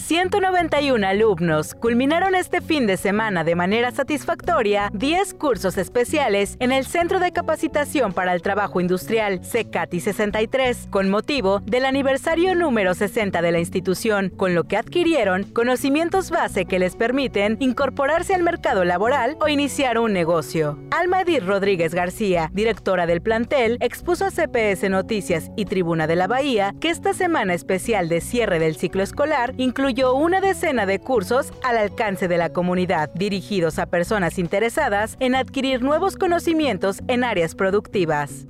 191 0.06 1.04
alumnos 1.04 1.74
culminaron 1.74 2.36
este 2.36 2.60
fin 2.60 2.86
de 2.86 2.96
semana 2.96 3.42
de 3.42 3.56
manera 3.56 3.90
satisfactoria 3.90 4.88
10 4.92 5.34
cursos 5.34 5.76
especiales 5.78 6.56
en 6.60 6.70
el 6.70 6.86
Centro 6.86 7.18
de 7.18 7.32
Capacitación 7.32 8.12
para 8.12 8.32
el 8.32 8.40
Trabajo 8.40 8.80
Industrial 8.80 9.44
CECATI 9.44 9.98
63 9.98 10.86
con 10.90 11.10
motivo 11.10 11.58
del 11.64 11.84
aniversario 11.84 12.54
número 12.54 12.94
60 12.94 13.42
de 13.42 13.50
la 13.50 13.58
institución, 13.58 14.30
con 14.36 14.54
lo 14.54 14.62
que 14.62 14.76
adquirieron 14.76 15.42
conocimientos 15.42 16.30
base 16.30 16.66
que 16.66 16.78
les 16.78 16.94
permiten 16.94 17.56
incorporarse 17.58 18.32
al 18.32 18.44
mercado 18.44 18.84
laboral 18.84 19.36
o 19.40 19.48
iniciar 19.48 19.98
un 19.98 20.12
negocio. 20.12 20.78
Alma 20.92 21.22
Edith 21.22 21.42
Rodríguez 21.42 21.96
García, 21.96 22.48
directora 22.52 23.06
del 23.06 23.22
plantel, 23.22 23.76
expuso 23.80 24.24
a 24.24 24.30
CPS 24.30 24.88
Noticias 24.88 25.50
y 25.56 25.64
Tribuna 25.64 26.06
de 26.06 26.14
la 26.14 26.28
Bahía 26.28 26.76
que 26.78 26.90
esta 26.90 27.12
semana 27.12 27.54
especial 27.54 28.08
de 28.08 28.20
cierre 28.20 28.60
del 28.60 28.76
ciclo 28.76 29.02
escolar 29.02 29.52
incluye 29.56 29.95
una 30.04 30.40
decena 30.40 30.84
de 30.84 30.98
cursos 30.98 31.52
al 31.64 31.78
alcance 31.78 32.28
de 32.28 32.36
la 32.36 32.50
comunidad, 32.50 33.10
dirigidos 33.14 33.78
a 33.78 33.86
personas 33.86 34.38
interesadas 34.38 35.16
en 35.20 35.34
adquirir 35.34 35.82
nuevos 35.82 36.16
conocimientos 36.16 37.00
en 37.08 37.24
áreas 37.24 37.54
productivas. 37.54 38.46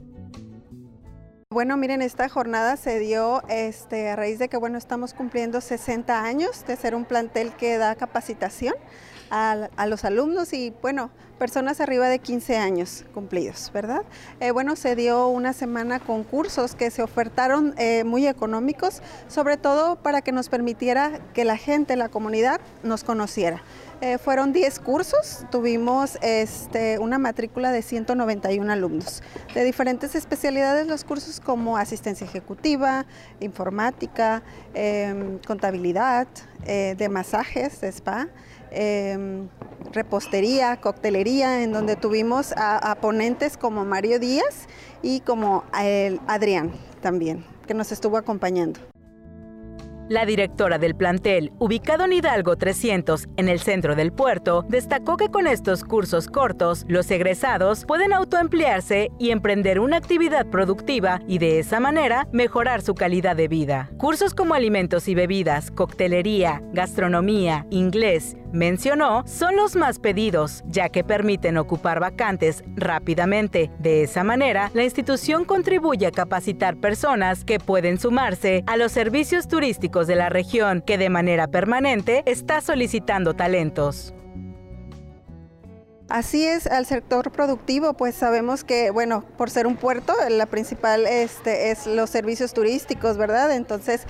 Bueno, 1.51 1.77
miren, 1.77 2.03
esta 2.03 2.29
jornada 2.29 2.77
se 2.77 2.99
dio 2.99 3.43
este, 3.49 4.11
a 4.11 4.17
raíz 4.17 4.41
de 4.41 4.49
que, 4.49 4.57
bueno, 4.57 4.77
estamos 4.77 5.15
cumpliendo 5.15 5.61
60 5.61 6.25
años 6.25 6.67
de 6.67 6.77
ser 6.77 6.95
un 6.95 7.05
plantel 7.05 7.53
que 7.53 7.79
da 7.79 7.95
capacitación 7.95 8.75
a, 9.31 9.87
los 9.87 10.05
alumnos 10.05 10.53
y, 10.53 10.75
bueno, 10.83 11.11
personas 11.37 11.81
arriba 11.81 12.09
de 12.09 12.19
15 12.19 12.57
años 12.57 13.05
cumplidos, 13.15 13.71
¿verdad? 13.73 14.03
Eh, 14.41 14.51
bueno, 14.51 14.75
se 14.75 14.97
dio 14.97 15.29
una 15.29 15.53
semana 15.53 16.01
con 16.01 16.25
cursos 16.25 16.75
que 16.75 16.91
se 16.91 17.03
ofertaron 17.03 17.75
eh, 17.79 18.05
muy 18.05 18.27
económicos, 18.27 19.03
sobre 19.29 19.57
todo 19.57 19.97
para 19.97 20.23
que 20.23 20.33
nos 20.33 20.49
permitiera 20.49 21.21
que 21.35 21.45
la 21.45 21.57
gente, 21.57 21.97
la 21.97 22.09
comunidad, 22.09 22.61
nos 22.83 23.05
conociera. 23.05 23.63
Eh, 24.01 24.19
fueron 24.19 24.53
10 24.53 24.79
cursos, 24.81 25.47
tuvimos 25.51 26.19
este, 26.21 26.99
una 26.99 27.19
matrícula 27.19 27.73
de 27.73 27.81
191 27.81 28.71
alumnos 28.71 29.23
de 29.55 29.65
diferentes 29.65 30.15
especialidades, 30.15 30.87
los 30.87 31.05
cursos 31.05 31.41
como 31.41 31.79
asistencia 31.79 32.27
ejecutiva, 32.27 33.07
informática, 33.41 34.43
em, 34.75 35.39
contabilidad, 35.39 36.27
de 36.67 37.09
masajes, 37.09 37.81
de 37.81 37.93
spa. 37.93 38.27
Em, 38.79 39.49
repostería, 39.93 40.77
coctelería, 40.77 41.63
en 41.63 41.73
donde 41.73 41.97
tuvimos 41.97 42.53
a, 42.59 42.95
ponentes 43.01 43.57
como 43.57 43.87
Mario 43.87 44.19
Díaz 44.19 44.69
y 45.01 45.21
como 45.21 45.65
el 45.81 46.21
Adrián 46.27 46.73
también, 47.01 47.43
que 47.67 47.73
nos 47.73 47.91
estuvo 47.91 48.19
acompañando. 48.19 48.79
La 50.09 50.25
directora 50.25 50.79
del 50.79 50.95
plantel, 50.95 51.53
ubicado 51.59 52.05
en 52.05 52.13
Hidalgo 52.13 52.55
300, 52.55 53.27
en 53.37 53.49
el 53.49 53.59
centro 53.59 53.97
del 53.97 54.13
puerto, 54.13 54.65
destacó 54.69 55.17
que 55.17 55.31
con 55.31 55.49
estos 55.49 55.83
cursos 55.83 56.29
cortos, 56.29 56.85
los 56.87 57.11
egresados 57.11 57.85
pueden 57.85 58.13
autoemplearse 58.13 59.11
y 59.19 59.31
emprender 59.31 59.81
una 59.81 59.97
actividad 59.97 60.47
productiva 60.47 61.21
y 61.27 61.39
de 61.39 61.59
esa 61.59 61.81
manera 61.81 62.29
mejorar 62.31 62.83
su 62.83 62.95
calidad 62.95 63.35
de 63.35 63.49
vida. 63.49 63.91
Cursos 63.97 64.33
como 64.33 64.55
alimentos 64.55 65.09
y 65.09 65.17
bebidas, 65.17 65.73
coctelería, 65.73 66.63
gastronomía, 66.73 67.67
inglés, 67.71 68.37
mencionó, 68.57 69.23
son 69.27 69.55
los 69.55 69.77
más 69.77 70.01
pedidos, 70.01 70.65
ya 70.67 70.89
que 70.89 71.05
permiten 71.05 71.57
ocupar 71.57 72.01
vacantes 72.01 72.65
rápidamente. 72.75 73.71
De 73.79 74.03
esa 74.03 74.25
manera, 74.25 74.71
la 74.75 74.83
institución 74.83 75.45
contribuye 75.45 76.07
a 76.07 76.11
capacitar 76.11 76.77
personas 76.77 77.45
que 77.45 77.61
pueden 77.61 78.01
sumarse 78.01 78.65
a 78.67 78.77
los 78.77 78.91
servicios 78.91 79.47
turísticos 79.47 80.07
de 80.07 80.17
la 80.17 80.29
región, 80.29 80.83
que 80.85 80.99
de 80.99 81.11
manera 81.11 81.47
permanente 81.47 82.23
está 82.27 82.61
solicitando 82.61 83.35
talentos. 83.35 84.13
Así 86.09 86.47
es, 86.47 86.69
al 86.69 86.87
sector 86.87 87.33
productivo, 87.33 87.95
pues 87.95 88.15
sabemos 88.15 88.63
que, 88.63 88.93
bueno, 88.93 89.25
por 89.37 89.51
ser 89.51 89.67
un 89.67 89.75
puerto, 89.75 90.15
la 90.29 90.47
principal 90.47 91.05
este, 91.05 91.73
es 91.73 91.89
los 91.89 92.11
servicios 92.11 92.53
turísticos, 92.53 93.17
¿verdad? 93.17 93.51
Entonces, 93.53 94.03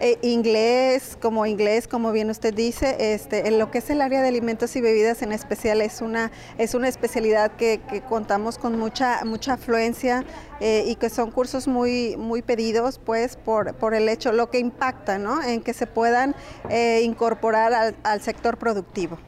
eh, 0.00 0.18
inglés, 0.22 1.16
como 1.22 1.46
inglés, 1.46 1.86
como 1.86 2.10
bien 2.10 2.28
usted 2.28 2.52
dice, 2.52 3.14
este, 3.14 3.46
en 3.46 3.60
lo 3.60 3.70
que 3.70 3.78
es 3.78 3.88
el 3.90 4.00
área 4.00 4.20
de 4.20 4.26
alimentos 4.26 4.74
y 4.74 4.80
bebidas 4.80 5.22
en 5.22 5.30
especial 5.30 5.80
es 5.80 6.00
una, 6.00 6.32
es 6.58 6.74
una 6.74 6.88
especialidad 6.88 7.52
que, 7.52 7.80
contamos 8.08 8.58
con 8.58 8.76
mucha, 8.76 9.24
mucha 9.24 9.52
afluencia 9.52 10.24
eh, 10.58 10.82
y 10.88 10.96
que 10.96 11.08
son 11.08 11.30
cursos 11.30 11.68
muy, 11.68 12.16
muy 12.16 12.42
pedidos, 12.42 12.98
pues, 12.98 13.36
por, 13.36 13.74
por 13.74 13.94
el 13.94 14.08
hecho, 14.08 14.32
lo 14.32 14.50
que 14.50 14.58
impacta, 14.58 15.18
¿no? 15.18 15.40
En 15.40 15.62
que 15.62 15.72
se 15.72 15.86
puedan 15.86 16.34
eh, 16.68 17.02
incorporar 17.04 17.94
al 18.02 18.22
sector 18.22 18.58
productivo. 18.58 19.18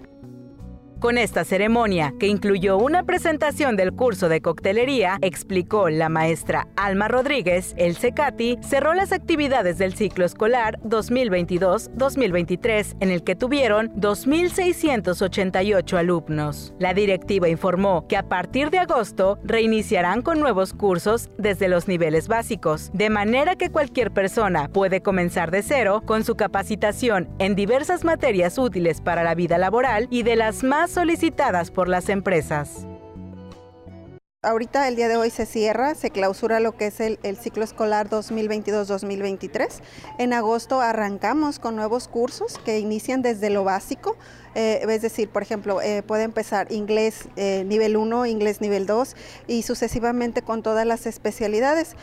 Con 1.07 1.19
esta 1.19 1.45
ceremonia, 1.45 2.15
que 2.19 2.27
incluyó 2.27 2.79
una 2.79 3.05
presentación 3.05 3.77
del 3.77 3.93
curso 3.93 4.29
de 4.29 4.41
coctelería, 4.41 5.19
explicó 5.23 5.89
la 5.89 6.09
maestra 6.09 6.67
Alma 6.75 7.07
Rodríguez, 7.07 7.75
el 7.77 7.97
CECATI 7.97 8.59
cerró 8.61 8.93
las 8.93 9.13
actividades 9.13 9.79
del 9.79 9.95
ciclo 9.95 10.25
escolar 10.25 10.81
2022-2023, 10.81 12.97
en 12.99 13.13
el 13.13 13.23
que 13.23 13.37
tuvieron 13.37 13.95
2.688 13.95 15.97
alumnos. 15.97 16.75
La 16.81 16.93
directiva 16.93 17.49
informó 17.49 18.09
que 18.09 18.17
a 18.17 18.29
partir 18.29 18.71
de 18.71 18.81
agosto 18.81 19.39
reiniciarán 19.45 20.23
con 20.23 20.41
nuevos 20.41 20.73
cursos 20.73 21.31
desde 21.39 21.69
los 21.69 21.87
niveles 21.87 22.27
básicos, 22.27 22.91
de 22.93 23.11
manera 23.11 23.55
que 23.55 23.71
cualquier 23.71 24.11
persona 24.11 24.71
puede 24.73 25.03
comenzar 25.03 25.53
de 25.53 25.63
cero 25.63 26.03
con 26.05 26.25
su 26.25 26.35
capacitación 26.35 27.29
en 27.39 27.55
diversas 27.55 28.03
materias 28.03 28.59
útiles 28.59 29.01
para 29.01 29.23
la 29.23 29.37
vida 29.37 29.57
laboral 29.57 30.09
y 30.11 30.25
de 30.25 30.35
las 30.35 30.65
más 30.65 30.96
solicitadas 30.97 31.71
por 31.71 31.91
las 31.91 32.09
empresas. 32.09 32.87
Ahorita 34.47 34.87
el 34.87 34.95
día 34.95 35.09
de 35.09 35.17
hoy 35.17 35.31
se 35.31 35.45
cierra, 35.45 35.95
se 35.97 36.11
clausura 36.11 36.61
lo 36.61 36.77
que 36.77 36.87
es 36.87 37.01
el, 37.01 37.19
ciclo 37.37 37.65
escolar 37.65 38.09
2022-2023. 38.09 39.81
En 40.19 40.33
agosto 40.33 40.81
arrancamos 40.81 41.59
con 41.59 41.75
nuevos 41.75 42.07
cursos 42.07 42.59
que 42.65 42.79
inician 42.79 43.23
desde 43.23 43.51
lo 43.51 43.65
básico, 43.65 44.17
eh, 44.55 44.87
es 44.89 45.03
decir, 45.03 45.29
por 45.29 45.43
ejemplo, 45.43 45.83
eh, 45.83 46.03
puede 46.03 46.23
empezar 46.23 46.71
inglés 46.71 47.29
eh, 47.35 47.65
nivel 47.67 47.97
1, 47.97 48.27
inglés 48.27 48.61
nivel 48.61 48.87
2 48.87 49.17
y 49.49 49.63
sucesivamente 49.63 50.43
con 50.43 50.63
todas 50.63 50.87
las 50.87 51.07
especialidades. 51.07 51.97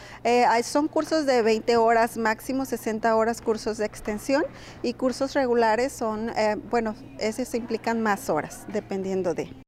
son 0.63 0.87
cursos 0.89 1.25
de 1.25 1.41
20 1.41 1.77
horas 1.77 2.17
máximo, 2.17 2.65
60 2.65 3.15
horas 3.15 3.41
cursos 3.41 3.77
de 3.77 3.85
extensión 3.85 4.43
y 4.81 4.93
cursos 4.93 5.33
regulares 5.33 5.93
son, 5.93 6.31
bueno, 6.69 6.95
esos 7.19 7.55
implican 7.55 8.01
más 8.01 8.29
horas, 8.29 8.65
dependiendo 8.67 9.33
de. 9.33 9.62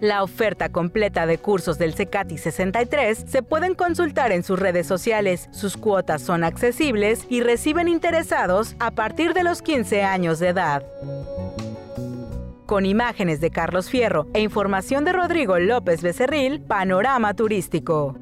La 0.00 0.22
oferta 0.22 0.68
completa 0.68 1.26
de 1.26 1.38
cursos 1.38 1.76
del 1.76 1.92
CECATI 1.92 2.38
63 2.38 3.24
se 3.26 3.42
pueden 3.42 3.74
consultar 3.74 4.30
en 4.30 4.44
sus 4.44 4.56
redes 4.56 4.86
sociales. 4.86 5.48
Sus 5.50 5.76
cuotas 5.76 6.22
son 6.22 6.44
accesibles 6.44 7.26
y 7.28 7.40
reciben 7.40 7.88
interesados 7.88 8.76
a 8.78 8.92
partir 8.92 9.34
de 9.34 9.42
los 9.42 9.60
15 9.60 10.04
años 10.04 10.38
de 10.38 10.48
edad. 10.48 10.84
Con 12.64 12.86
imágenes 12.86 13.40
de 13.40 13.50
Carlos 13.50 13.90
Fierro 13.90 14.28
e 14.34 14.40
información 14.40 15.04
de 15.04 15.12
Rodrigo 15.12 15.58
López 15.58 16.00
Becerril, 16.00 16.60
Panorama 16.60 17.34
Turístico. 17.34 18.16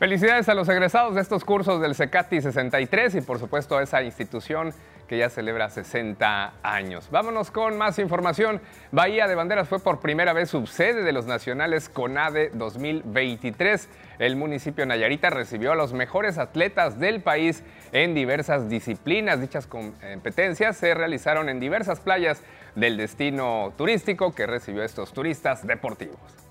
Felicidades 0.00 0.48
a 0.48 0.54
los 0.54 0.68
egresados 0.68 1.14
de 1.14 1.20
estos 1.20 1.44
cursos 1.44 1.80
del 1.80 1.94
CECATI 1.94 2.40
63 2.40 3.16
y 3.16 3.20
por 3.20 3.38
supuesto 3.38 3.76
a 3.76 3.84
esa 3.84 4.02
institución 4.02 4.72
que 5.08 5.18
ya 5.18 5.30
celebra 5.30 5.70
60 5.70 6.52
años. 6.62 7.08
Vámonos 7.10 7.50
con 7.50 7.76
más 7.78 7.98
información. 7.98 8.60
Bahía 8.92 9.26
de 9.26 9.34
Banderas 9.34 9.68
fue 9.68 9.80
por 9.80 10.00
primera 10.00 10.32
vez 10.32 10.50
subsede 10.50 11.02
de 11.02 11.12
los 11.12 11.26
nacionales 11.26 11.88
CONADE 11.88 12.50
2023. 12.54 13.88
El 14.18 14.36
municipio 14.36 14.84
Nayarita 14.86 15.30
recibió 15.30 15.72
a 15.72 15.76
los 15.76 15.92
mejores 15.92 16.38
atletas 16.38 17.00
del 17.00 17.22
país 17.22 17.64
en 17.92 18.14
diversas 18.14 18.68
disciplinas. 18.68 19.40
Dichas 19.40 19.66
competencias 19.66 20.76
se 20.76 20.94
realizaron 20.94 21.48
en 21.48 21.58
diversas 21.58 22.00
playas 22.00 22.42
del 22.74 22.96
destino 22.96 23.72
turístico 23.76 24.34
que 24.34 24.46
recibió 24.46 24.82
a 24.82 24.86
estos 24.86 25.12
turistas 25.12 25.66
deportivos. 25.66 26.47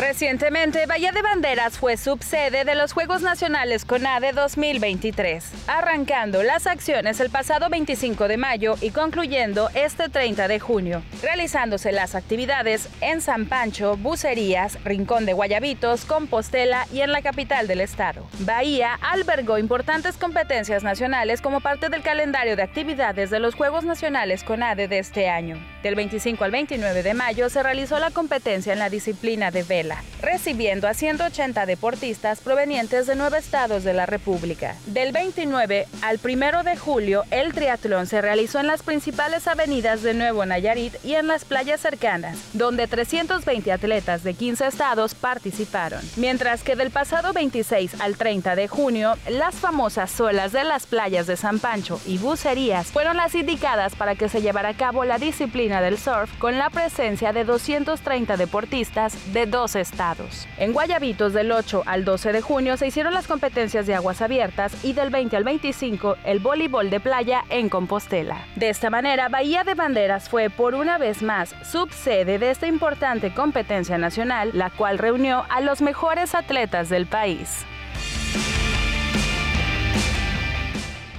Recientemente, 0.00 0.86
Bahía 0.86 1.12
de 1.12 1.20
Banderas 1.20 1.76
fue 1.76 1.98
subsede 1.98 2.64
de 2.64 2.74
los 2.74 2.94
Juegos 2.94 3.20
Nacionales 3.20 3.84
CONADE 3.84 4.32
2023, 4.32 5.44
arrancando 5.66 6.42
las 6.42 6.66
acciones 6.66 7.20
el 7.20 7.28
pasado 7.28 7.68
25 7.68 8.26
de 8.26 8.38
mayo 8.38 8.76
y 8.80 8.92
concluyendo 8.92 9.68
este 9.74 10.08
30 10.08 10.48
de 10.48 10.58
junio, 10.58 11.02
realizándose 11.20 11.92
las 11.92 12.14
actividades 12.14 12.88
en 13.02 13.20
San 13.20 13.44
Pancho, 13.44 13.98
Bucerías, 13.98 14.82
Rincón 14.84 15.26
de 15.26 15.34
Guayabitos, 15.34 16.06
Compostela 16.06 16.86
y 16.90 17.02
en 17.02 17.12
la 17.12 17.20
capital 17.20 17.66
del 17.66 17.82
estado. 17.82 18.26
Bahía 18.38 18.98
albergó 19.02 19.58
importantes 19.58 20.16
competencias 20.16 20.82
nacionales 20.82 21.42
como 21.42 21.60
parte 21.60 21.90
del 21.90 22.00
calendario 22.00 22.56
de 22.56 22.62
actividades 22.62 23.28
de 23.28 23.38
los 23.38 23.54
Juegos 23.54 23.84
Nacionales 23.84 24.44
CONADE 24.44 24.88
de 24.88 24.98
este 24.98 25.28
año. 25.28 25.58
Del 25.82 25.94
25 25.94 26.44
al 26.44 26.50
29 26.50 27.02
de 27.02 27.14
mayo 27.14 27.48
se 27.48 27.62
realizó 27.62 27.98
la 27.98 28.10
competencia 28.10 28.72
en 28.72 28.78
la 28.78 28.90
disciplina 28.90 29.50
de 29.50 29.62
vela 29.62 30.02
recibiendo 30.20 30.86
a 30.86 30.94
180 30.94 31.66
deportistas 31.66 32.40
provenientes 32.40 33.06
de 33.06 33.16
nueve 33.16 33.38
estados 33.38 33.84
de 33.84 33.94
la 33.94 34.06
República. 34.06 34.76
Del 34.86 35.12
29 35.12 35.86
al 36.02 36.20
1 36.22 36.62
de 36.62 36.76
julio, 36.76 37.24
el 37.30 37.52
triatlón 37.52 38.06
se 38.06 38.20
realizó 38.20 38.60
en 38.60 38.66
las 38.66 38.82
principales 38.82 39.48
avenidas 39.48 40.02
de 40.02 40.14
Nuevo 40.14 40.44
Nayarit 40.44 40.94
y 41.04 41.14
en 41.14 41.26
las 41.26 41.44
playas 41.44 41.80
cercanas, 41.80 42.38
donde 42.52 42.86
320 42.86 43.72
atletas 43.72 44.22
de 44.22 44.34
15 44.34 44.66
estados 44.66 45.14
participaron. 45.14 46.00
Mientras 46.16 46.62
que 46.62 46.76
del 46.76 46.90
pasado 46.90 47.32
26 47.32 48.00
al 48.00 48.16
30 48.16 48.56
de 48.56 48.68
junio, 48.68 49.14
las 49.28 49.54
famosas 49.54 50.20
olas 50.20 50.52
de 50.52 50.64
las 50.64 50.86
playas 50.86 51.26
de 51.26 51.36
San 51.36 51.58
Pancho 51.58 52.00
y 52.06 52.18
Bucerías 52.18 52.88
fueron 52.88 53.16
las 53.16 53.34
indicadas 53.34 53.94
para 53.94 54.14
que 54.14 54.28
se 54.28 54.42
llevara 54.42 54.70
a 54.70 54.76
cabo 54.76 55.04
la 55.04 55.18
disciplina 55.18 55.69
del 55.70 55.98
surf 55.98 56.36
con 56.38 56.58
la 56.58 56.68
presencia 56.68 57.32
de 57.32 57.44
230 57.44 58.36
deportistas 58.36 59.32
de 59.32 59.46
12 59.46 59.80
estados. 59.80 60.48
En 60.58 60.72
Guayabitos 60.72 61.32
del 61.32 61.52
8 61.52 61.84
al 61.86 62.04
12 62.04 62.32
de 62.32 62.40
junio 62.40 62.76
se 62.76 62.88
hicieron 62.88 63.14
las 63.14 63.28
competencias 63.28 63.86
de 63.86 63.94
aguas 63.94 64.20
abiertas 64.20 64.84
y 64.84 64.92
del 64.92 65.10
20 65.10 65.36
al 65.36 65.44
25 65.44 66.16
el 66.24 66.40
voleibol 66.40 66.90
de 66.90 66.98
playa 66.98 67.44
en 67.48 67.68
Compostela. 67.68 68.44
De 68.56 68.68
esta 68.68 68.90
manera, 68.90 69.28
Bahía 69.28 69.62
de 69.62 69.74
Banderas 69.74 70.28
fue 70.28 70.50
por 70.50 70.74
una 70.74 70.98
vez 70.98 71.22
más 71.22 71.54
subsede 71.62 72.40
de 72.40 72.50
esta 72.50 72.66
importante 72.66 73.32
competencia 73.32 73.96
nacional, 73.96 74.50
la 74.52 74.70
cual 74.70 74.98
reunió 74.98 75.44
a 75.50 75.60
los 75.60 75.82
mejores 75.82 76.34
atletas 76.34 76.88
del 76.88 77.06
país. 77.06 77.64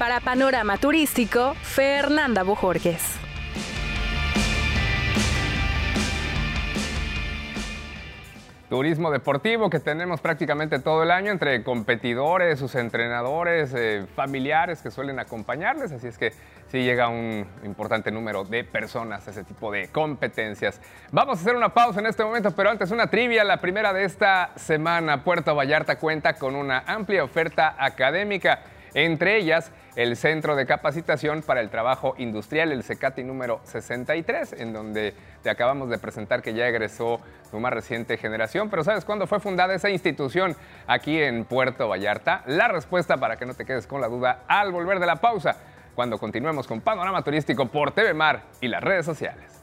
Para 0.01 0.19
Panorama 0.19 0.77
Turístico, 0.77 1.55
Fernanda 1.61 2.41
Bojorges. 2.41 3.20
Turismo 8.71 9.11
deportivo 9.11 9.69
que 9.69 9.81
tenemos 9.81 10.21
prácticamente 10.21 10.79
todo 10.79 11.03
el 11.03 11.11
año 11.11 11.29
entre 11.29 11.61
competidores, 11.61 12.57
sus 12.57 12.75
entrenadores, 12.75 13.73
eh, 13.75 14.05
familiares 14.15 14.81
que 14.81 14.89
suelen 14.89 15.19
acompañarles, 15.19 15.91
así 15.91 16.07
es 16.07 16.17
que 16.17 16.31
sí 16.71 16.81
llega 16.81 17.09
un 17.09 17.45
importante 17.65 18.11
número 18.11 18.45
de 18.45 18.63
personas 18.63 19.27
a 19.27 19.31
ese 19.31 19.43
tipo 19.43 19.73
de 19.73 19.89
competencias. 19.89 20.79
Vamos 21.11 21.37
a 21.37 21.41
hacer 21.41 21.57
una 21.57 21.73
pausa 21.73 21.99
en 21.99 22.05
este 22.05 22.23
momento, 22.23 22.51
pero 22.51 22.69
antes 22.69 22.91
una 22.91 23.07
trivia, 23.07 23.43
la 23.43 23.57
primera 23.57 23.91
de 23.91 24.05
esta 24.05 24.51
semana. 24.55 25.21
Puerto 25.25 25.53
Vallarta 25.53 25.97
cuenta 25.97 26.35
con 26.35 26.55
una 26.55 26.85
amplia 26.87 27.25
oferta 27.25 27.75
académica, 27.77 28.61
entre 28.93 29.37
ellas 29.37 29.71
el 29.95 30.15
Centro 30.15 30.55
de 30.55 30.65
Capacitación 30.65 31.41
para 31.41 31.61
el 31.61 31.69
Trabajo 31.69 32.15
Industrial, 32.17 32.71
el 32.71 32.83
CECATI 32.83 33.23
número 33.23 33.59
63, 33.63 34.53
en 34.53 34.73
donde 34.73 35.13
te 35.43 35.49
acabamos 35.49 35.89
de 35.89 35.97
presentar 35.97 36.41
que 36.41 36.53
ya 36.53 36.67
egresó 36.67 37.19
tu 37.49 37.59
más 37.59 37.73
reciente 37.73 38.17
generación. 38.17 38.69
Pero 38.69 38.83
¿sabes 38.83 39.05
cuándo 39.05 39.27
fue 39.27 39.39
fundada 39.39 39.73
esa 39.73 39.89
institución 39.89 40.55
aquí 40.87 41.21
en 41.21 41.45
Puerto 41.45 41.87
Vallarta? 41.87 42.43
La 42.47 42.67
respuesta 42.67 43.17
para 43.17 43.37
que 43.37 43.45
no 43.45 43.53
te 43.53 43.65
quedes 43.65 43.87
con 43.87 44.01
la 44.01 44.07
duda 44.07 44.43
al 44.47 44.71
volver 44.71 44.99
de 44.99 45.05
la 45.05 45.17
pausa, 45.17 45.57
cuando 45.95 46.17
continuemos 46.17 46.67
con 46.67 46.81
Panorama 46.81 47.21
Turístico 47.21 47.67
por 47.67 47.91
TV 47.91 48.13
Mar 48.13 48.43
y 48.61 48.67
las 48.67 48.81
redes 48.81 49.05
sociales. 49.05 49.60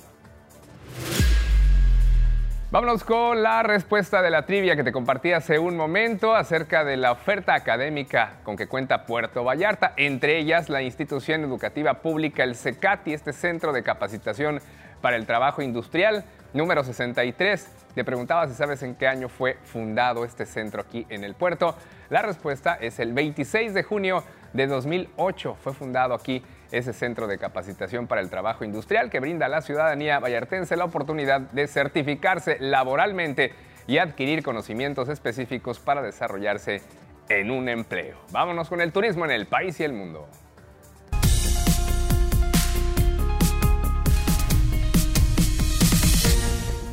Vámonos 2.74 3.04
con 3.04 3.40
la 3.40 3.62
respuesta 3.62 4.20
de 4.20 4.30
la 4.30 4.46
trivia 4.46 4.74
que 4.74 4.82
te 4.82 4.90
compartí 4.90 5.30
hace 5.30 5.60
un 5.60 5.76
momento 5.76 6.34
acerca 6.34 6.84
de 6.84 6.96
la 6.96 7.12
oferta 7.12 7.54
académica 7.54 8.38
con 8.42 8.56
que 8.56 8.66
cuenta 8.66 9.06
Puerto 9.06 9.44
Vallarta, 9.44 9.92
entre 9.96 10.38
ellas 10.38 10.68
la 10.68 10.82
institución 10.82 11.44
educativa 11.44 11.94
pública, 12.02 12.42
el 12.42 12.56
CECATI, 12.56 13.14
este 13.14 13.32
centro 13.32 13.72
de 13.72 13.84
capacitación 13.84 14.60
para 15.00 15.14
el 15.14 15.24
trabajo 15.24 15.62
industrial, 15.62 16.24
número 16.54 16.82
63. 16.82 17.68
Te 17.94 18.04
preguntaba 18.04 18.48
si 18.48 18.54
sabes 18.54 18.82
en 18.82 18.94
qué 18.94 19.06
año 19.06 19.28
fue 19.28 19.58
fundado 19.64 20.24
este 20.24 20.46
centro 20.46 20.80
aquí 20.80 21.06
en 21.10 21.22
el 21.22 21.34
puerto. 21.34 21.76
La 22.08 22.22
respuesta 22.22 22.74
es 22.80 22.98
el 22.98 23.12
26 23.12 23.74
de 23.74 23.82
junio 23.82 24.24
de 24.54 24.68
2008 24.68 25.56
fue 25.60 25.74
fundado 25.74 26.14
aquí 26.14 26.42
ese 26.70 26.92
centro 26.92 27.26
de 27.26 27.38
capacitación 27.38 28.06
para 28.06 28.20
el 28.20 28.30
trabajo 28.30 28.64
industrial 28.64 29.10
que 29.10 29.20
brinda 29.20 29.46
a 29.46 29.48
la 29.48 29.60
ciudadanía 29.60 30.20
vallartense 30.20 30.76
la 30.76 30.84
oportunidad 30.84 31.40
de 31.40 31.66
certificarse 31.66 32.58
laboralmente 32.60 33.52
y 33.88 33.98
adquirir 33.98 34.42
conocimientos 34.42 35.08
específicos 35.08 35.80
para 35.80 36.02
desarrollarse 36.02 36.82
en 37.28 37.50
un 37.50 37.68
empleo. 37.68 38.16
Vámonos 38.30 38.68
con 38.68 38.80
el 38.80 38.92
turismo 38.92 39.24
en 39.24 39.32
el 39.32 39.46
país 39.46 39.78
y 39.80 39.84
el 39.84 39.92
mundo. 39.92 40.28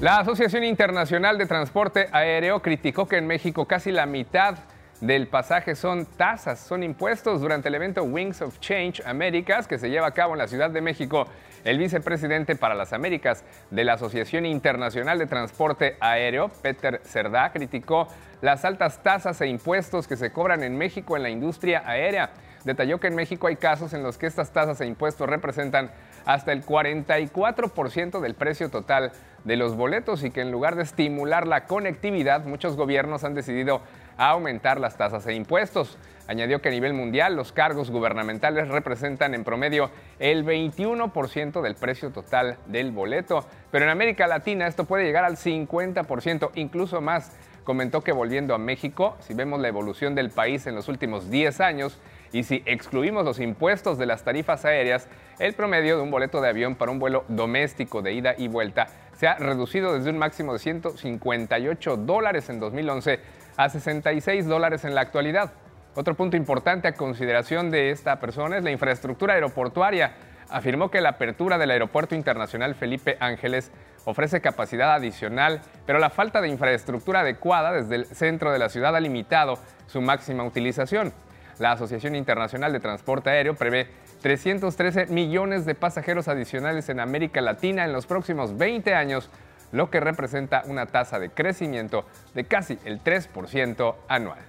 La 0.01 0.17
Asociación 0.17 0.63
Internacional 0.63 1.37
de 1.37 1.45
Transporte 1.45 2.09
Aéreo 2.11 2.59
criticó 2.59 3.07
que 3.07 3.17
en 3.17 3.27
México 3.27 3.65
casi 3.67 3.91
la 3.91 4.07
mitad 4.07 4.55
del 4.99 5.27
pasaje 5.27 5.75
son 5.75 6.07
tasas, 6.07 6.59
son 6.59 6.81
impuestos. 6.81 7.39
Durante 7.39 7.67
el 7.69 7.75
evento 7.75 8.01
Wings 8.01 8.41
of 8.41 8.59
Change 8.59 9.03
Américas, 9.05 9.67
que 9.67 9.77
se 9.77 9.91
lleva 9.91 10.07
a 10.07 10.11
cabo 10.11 10.33
en 10.33 10.39
la 10.39 10.47
Ciudad 10.47 10.71
de 10.71 10.81
México, 10.81 11.27
el 11.63 11.77
vicepresidente 11.77 12.55
para 12.55 12.73
las 12.73 12.93
Américas 12.93 13.43
de 13.69 13.83
la 13.83 13.93
Asociación 13.93 14.47
Internacional 14.47 15.19
de 15.19 15.27
Transporte 15.27 15.97
Aéreo, 15.99 16.49
Peter 16.63 16.99
Cerdá, 17.03 17.51
criticó 17.51 18.07
las 18.41 18.65
altas 18.65 19.03
tasas 19.03 19.39
e 19.41 19.45
impuestos 19.45 20.07
que 20.07 20.17
se 20.17 20.31
cobran 20.31 20.63
en 20.63 20.79
México 20.79 21.15
en 21.15 21.21
la 21.21 21.29
industria 21.29 21.83
aérea. 21.85 22.31
Detalló 22.63 23.00
que 23.00 23.08
en 23.08 23.15
México 23.15 23.47
hay 23.47 23.56
casos 23.56 23.93
en 23.93 24.04
los 24.04 24.17
que 24.17 24.28
estas 24.28 24.52
tasas 24.52 24.80
e 24.82 24.86
impuestos 24.86 25.28
representan 25.28 25.91
hasta 26.26 26.52
el 26.52 26.63
44% 26.63 28.19
del 28.19 28.36
precio 28.36 28.69
total 28.69 29.12
de 29.43 29.56
los 29.56 29.76
boletos 29.76 30.24
y 30.24 30.30
que 30.30 30.41
en 30.41 30.52
lugar 30.52 30.76
de 30.76 30.84
estimular 30.84 31.47
la 31.47 31.65
conectividad, 31.65 32.45
muchos 32.45 32.76
gobiernos 32.76 33.24
han 33.24 33.34
decidido 33.34 33.82
aumentar 34.17 34.80
las 34.80 34.97
tasas 34.97 35.26
e 35.26 35.34
impuestos. 35.34 35.97
Añadió 36.28 36.62
que 36.62 36.69
a 36.69 36.71
nivel 36.71 36.93
mundial 36.93 37.36
los 37.36 37.52
cargos 37.52 37.89
gubernamentales 37.89 38.67
representan 38.67 39.34
en 39.34 39.43
promedio 39.43 39.89
el 40.19 40.45
21% 40.45 41.62
del 41.62 41.76
precio 41.76 42.12
total 42.12 42.58
del 42.67 42.91
boleto, 42.91 43.45
pero 43.71 43.86
en 43.86 43.91
América 43.91 44.28
Latina 44.28 44.67
esto 44.67 44.86
puede 44.86 45.04
llegar 45.04 45.26
al 45.26 45.38
50%, 45.38 46.52
incluso 46.54 47.02
más. 47.02 47.32
Comentó 47.63 48.02
que 48.02 48.12
volviendo 48.12 48.56
a 48.56 48.58
México, 48.58 49.17
si 49.19 49.34
vemos 49.34 49.60
la 49.60 49.67
evolución 49.67 50.15
del 50.15 50.30
país 50.30 50.65
en 50.67 50.76
los 50.76 50.88
últimos 50.88 51.30
10 51.30 51.60
años 51.62 52.00
y 52.34 52.44
si 52.44 52.63
excluimos 52.65 53.26
los 53.26 53.39
impuestos 53.39 53.98
de 53.98 54.06
las 54.06 54.24
tarifas 54.24 54.65
aéreas, 54.65 55.08
el 55.39 55.54
promedio 55.54 55.98
de 55.98 56.04
un 56.04 56.12
boleto 56.12 56.41
de 56.41 56.50
avión 56.50 56.76
para 56.76 56.91
un 56.91 57.00
vuelo 57.00 57.26
doméstico 57.28 58.02
de 58.02 58.13
ida 58.13 58.36
y 58.38 58.48
vuelta 58.48 58.88
se 59.22 59.28
ha 59.28 59.36
reducido 59.36 59.94
desde 59.94 60.10
un 60.10 60.17
máximo 60.17 60.54
de 60.54 60.60
158 60.60 61.98
dólares 61.98 62.50
en 62.50 62.60
2011 62.60 63.20
a 63.56 63.70
66 63.70 64.48
dólares 64.48 64.84
en 64.84 64.96
la 64.96 65.02
actualidad. 65.02 65.52
Otro 65.94 66.15
punto 66.15 66.38
importante 66.38 66.88
a 66.88 66.94
consideración 66.94 67.70
de 67.70 67.91
esta 67.91 68.20
persona 68.20 68.58
es 68.58 68.63
la 68.63 68.72
infraestructura 68.72 69.36
aeroportuaria. 69.36 70.13
Afirmó 70.50 70.89
que 70.89 71.02
la 71.02 71.10
apertura 71.10 71.58
del 71.58 71.70
Aeropuerto 71.70 72.15
Internacional 72.15 72.74
Felipe 72.76 73.17
Ángeles 73.20 73.72
ofrece 74.06 74.41
capacidad 74.41 74.94
adicional, 74.94 75.62
pero 75.86 76.00
la 76.00 76.10
falta 76.10 76.41
de 76.41 76.48
infraestructura 76.48 77.20
adecuada 77.20 77.74
desde 77.74 77.96
el 77.96 78.06
centro 78.06 78.52
de 78.52 78.60
la 78.60 78.70
ciudad 78.70 78.96
ha 78.96 79.00
limitado 79.00 79.60
su 79.86 80.02
máxima 80.02 80.44
utilización. 80.44 81.13
La 81.62 81.74
Asociación 81.74 82.15
Internacional 82.15 82.74
de 82.74 82.80
Transporte 82.80 83.30
Aéreo 83.30 83.54
prevé 83.54 83.88
313 84.24 85.06
millones 85.06 85.63
de 85.63 85.76
pasajeros 85.76 86.28
adicionales 86.28 86.89
en 86.89 87.00
América 87.00 87.39
Latina 87.39 87.86
en 87.86 87.93
los 87.93 88.08
próximos 88.08 88.58
20 88.58 88.95
años, 88.95 89.30
lo 89.71 89.91
que 89.91 90.00
representa 90.00 90.63
una 90.65 90.88
tasa 90.88 91.19
de 91.19 91.30
crecimiento 91.30 92.04
de 92.34 92.45
casi 92.45 92.80
el 92.84 93.04
3% 93.04 93.95
anual. 94.08 94.39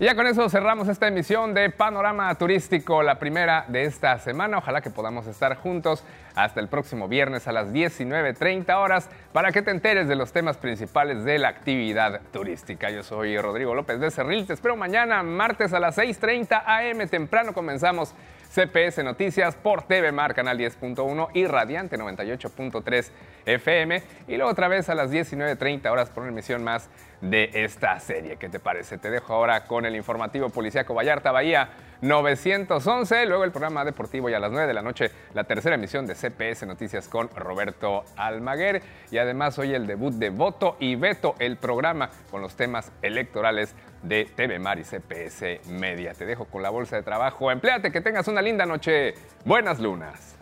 Y 0.00 0.06
ya 0.06 0.14
con 0.14 0.26
eso 0.26 0.48
cerramos 0.48 0.88
esta 0.88 1.08
emisión 1.08 1.52
de 1.52 1.68
Panorama 1.68 2.34
Turístico, 2.36 3.02
la 3.02 3.18
primera 3.18 3.66
de 3.68 3.84
esta 3.84 4.18
semana. 4.18 4.56
Ojalá 4.56 4.80
que 4.80 4.88
podamos 4.88 5.26
estar 5.26 5.56
juntos 5.56 6.04
hasta 6.34 6.60
el 6.60 6.68
próximo 6.68 7.08
viernes 7.08 7.46
a 7.48 7.52
las 7.52 7.72
19.30 7.72 8.74
horas 8.76 9.08
para 9.32 9.52
que 9.52 9.62
te 9.62 9.70
enteres 9.70 10.08
de 10.08 10.16
los 10.16 10.32
temas 10.32 10.56
principales 10.56 11.24
de 11.24 11.38
la 11.38 11.48
actividad 11.48 12.20
turística. 12.32 12.90
Yo 12.90 13.02
soy 13.02 13.38
Rodrigo 13.38 13.74
López 13.74 14.00
de 14.00 14.10
Cerril. 14.10 14.46
Te 14.46 14.54
espero 14.54 14.76
mañana, 14.76 15.22
martes 15.22 15.72
a 15.72 15.80
las 15.80 15.98
6.30 15.98 16.62
am. 16.66 17.08
Temprano 17.08 17.52
comenzamos 17.52 18.14
CPS 18.52 19.02
Noticias 19.02 19.56
por 19.56 19.82
TV 19.84 20.12
Mar, 20.12 20.34
Canal 20.34 20.58
10.1 20.58 21.30
y 21.32 21.46
Radiante 21.46 21.98
98.3 21.98 23.10
FM. 23.46 24.02
Y 24.28 24.36
luego 24.36 24.50
otra 24.50 24.68
vez 24.68 24.90
a 24.90 24.94
las 24.94 25.10
19.30 25.10 25.90
horas 25.90 26.10
por 26.10 26.22
una 26.22 26.32
emisión 26.32 26.62
más 26.62 26.90
de 27.22 27.50
esta 27.54 27.98
serie. 27.98 28.36
¿Qué 28.36 28.50
te 28.50 28.60
parece? 28.60 28.98
Te 28.98 29.10
dejo 29.10 29.32
ahora 29.32 29.64
con 29.64 29.86
el 29.86 29.96
informativo 29.96 30.50
policíaco 30.50 30.92
Vallarta 30.92 31.32
Bahía 31.32 31.70
911, 32.02 33.26
luego 33.26 33.44
el 33.44 33.52
programa 33.52 33.84
deportivo 33.84 34.28
y 34.28 34.34
a 34.34 34.40
las 34.40 34.50
9 34.50 34.66
de 34.66 34.74
la 34.74 34.82
noche 34.82 35.10
la 35.34 35.44
tercera 35.44 35.76
emisión 35.76 36.04
de 36.04 36.14
CPS 36.14 36.66
Noticias 36.66 37.06
con 37.06 37.30
Roberto 37.30 38.04
Almaguer 38.16 38.82
y 39.12 39.18
además 39.18 39.56
hoy 39.58 39.72
el 39.72 39.86
debut 39.86 40.12
de 40.14 40.30
Voto 40.30 40.76
y 40.80 40.96
Veto, 40.96 41.36
el 41.38 41.56
programa 41.56 42.10
con 42.30 42.40
los 42.40 42.56
temas 42.56 42.90
electorales 43.02 43.76
de 44.02 44.24
TV 44.24 44.58
Mar 44.58 44.80
y 44.80 44.82
CPS 44.82 45.68
Media. 45.68 46.12
Te 46.12 46.26
dejo 46.26 46.46
con 46.46 46.62
la 46.62 46.70
bolsa 46.70 46.96
de 46.96 47.02
trabajo. 47.02 47.52
Empleate, 47.52 47.92
que 47.92 48.00
tengas 48.00 48.26
una 48.26 48.42
linda 48.42 48.66
noche. 48.66 49.14
Buenas 49.44 49.78
lunas. 49.78 50.41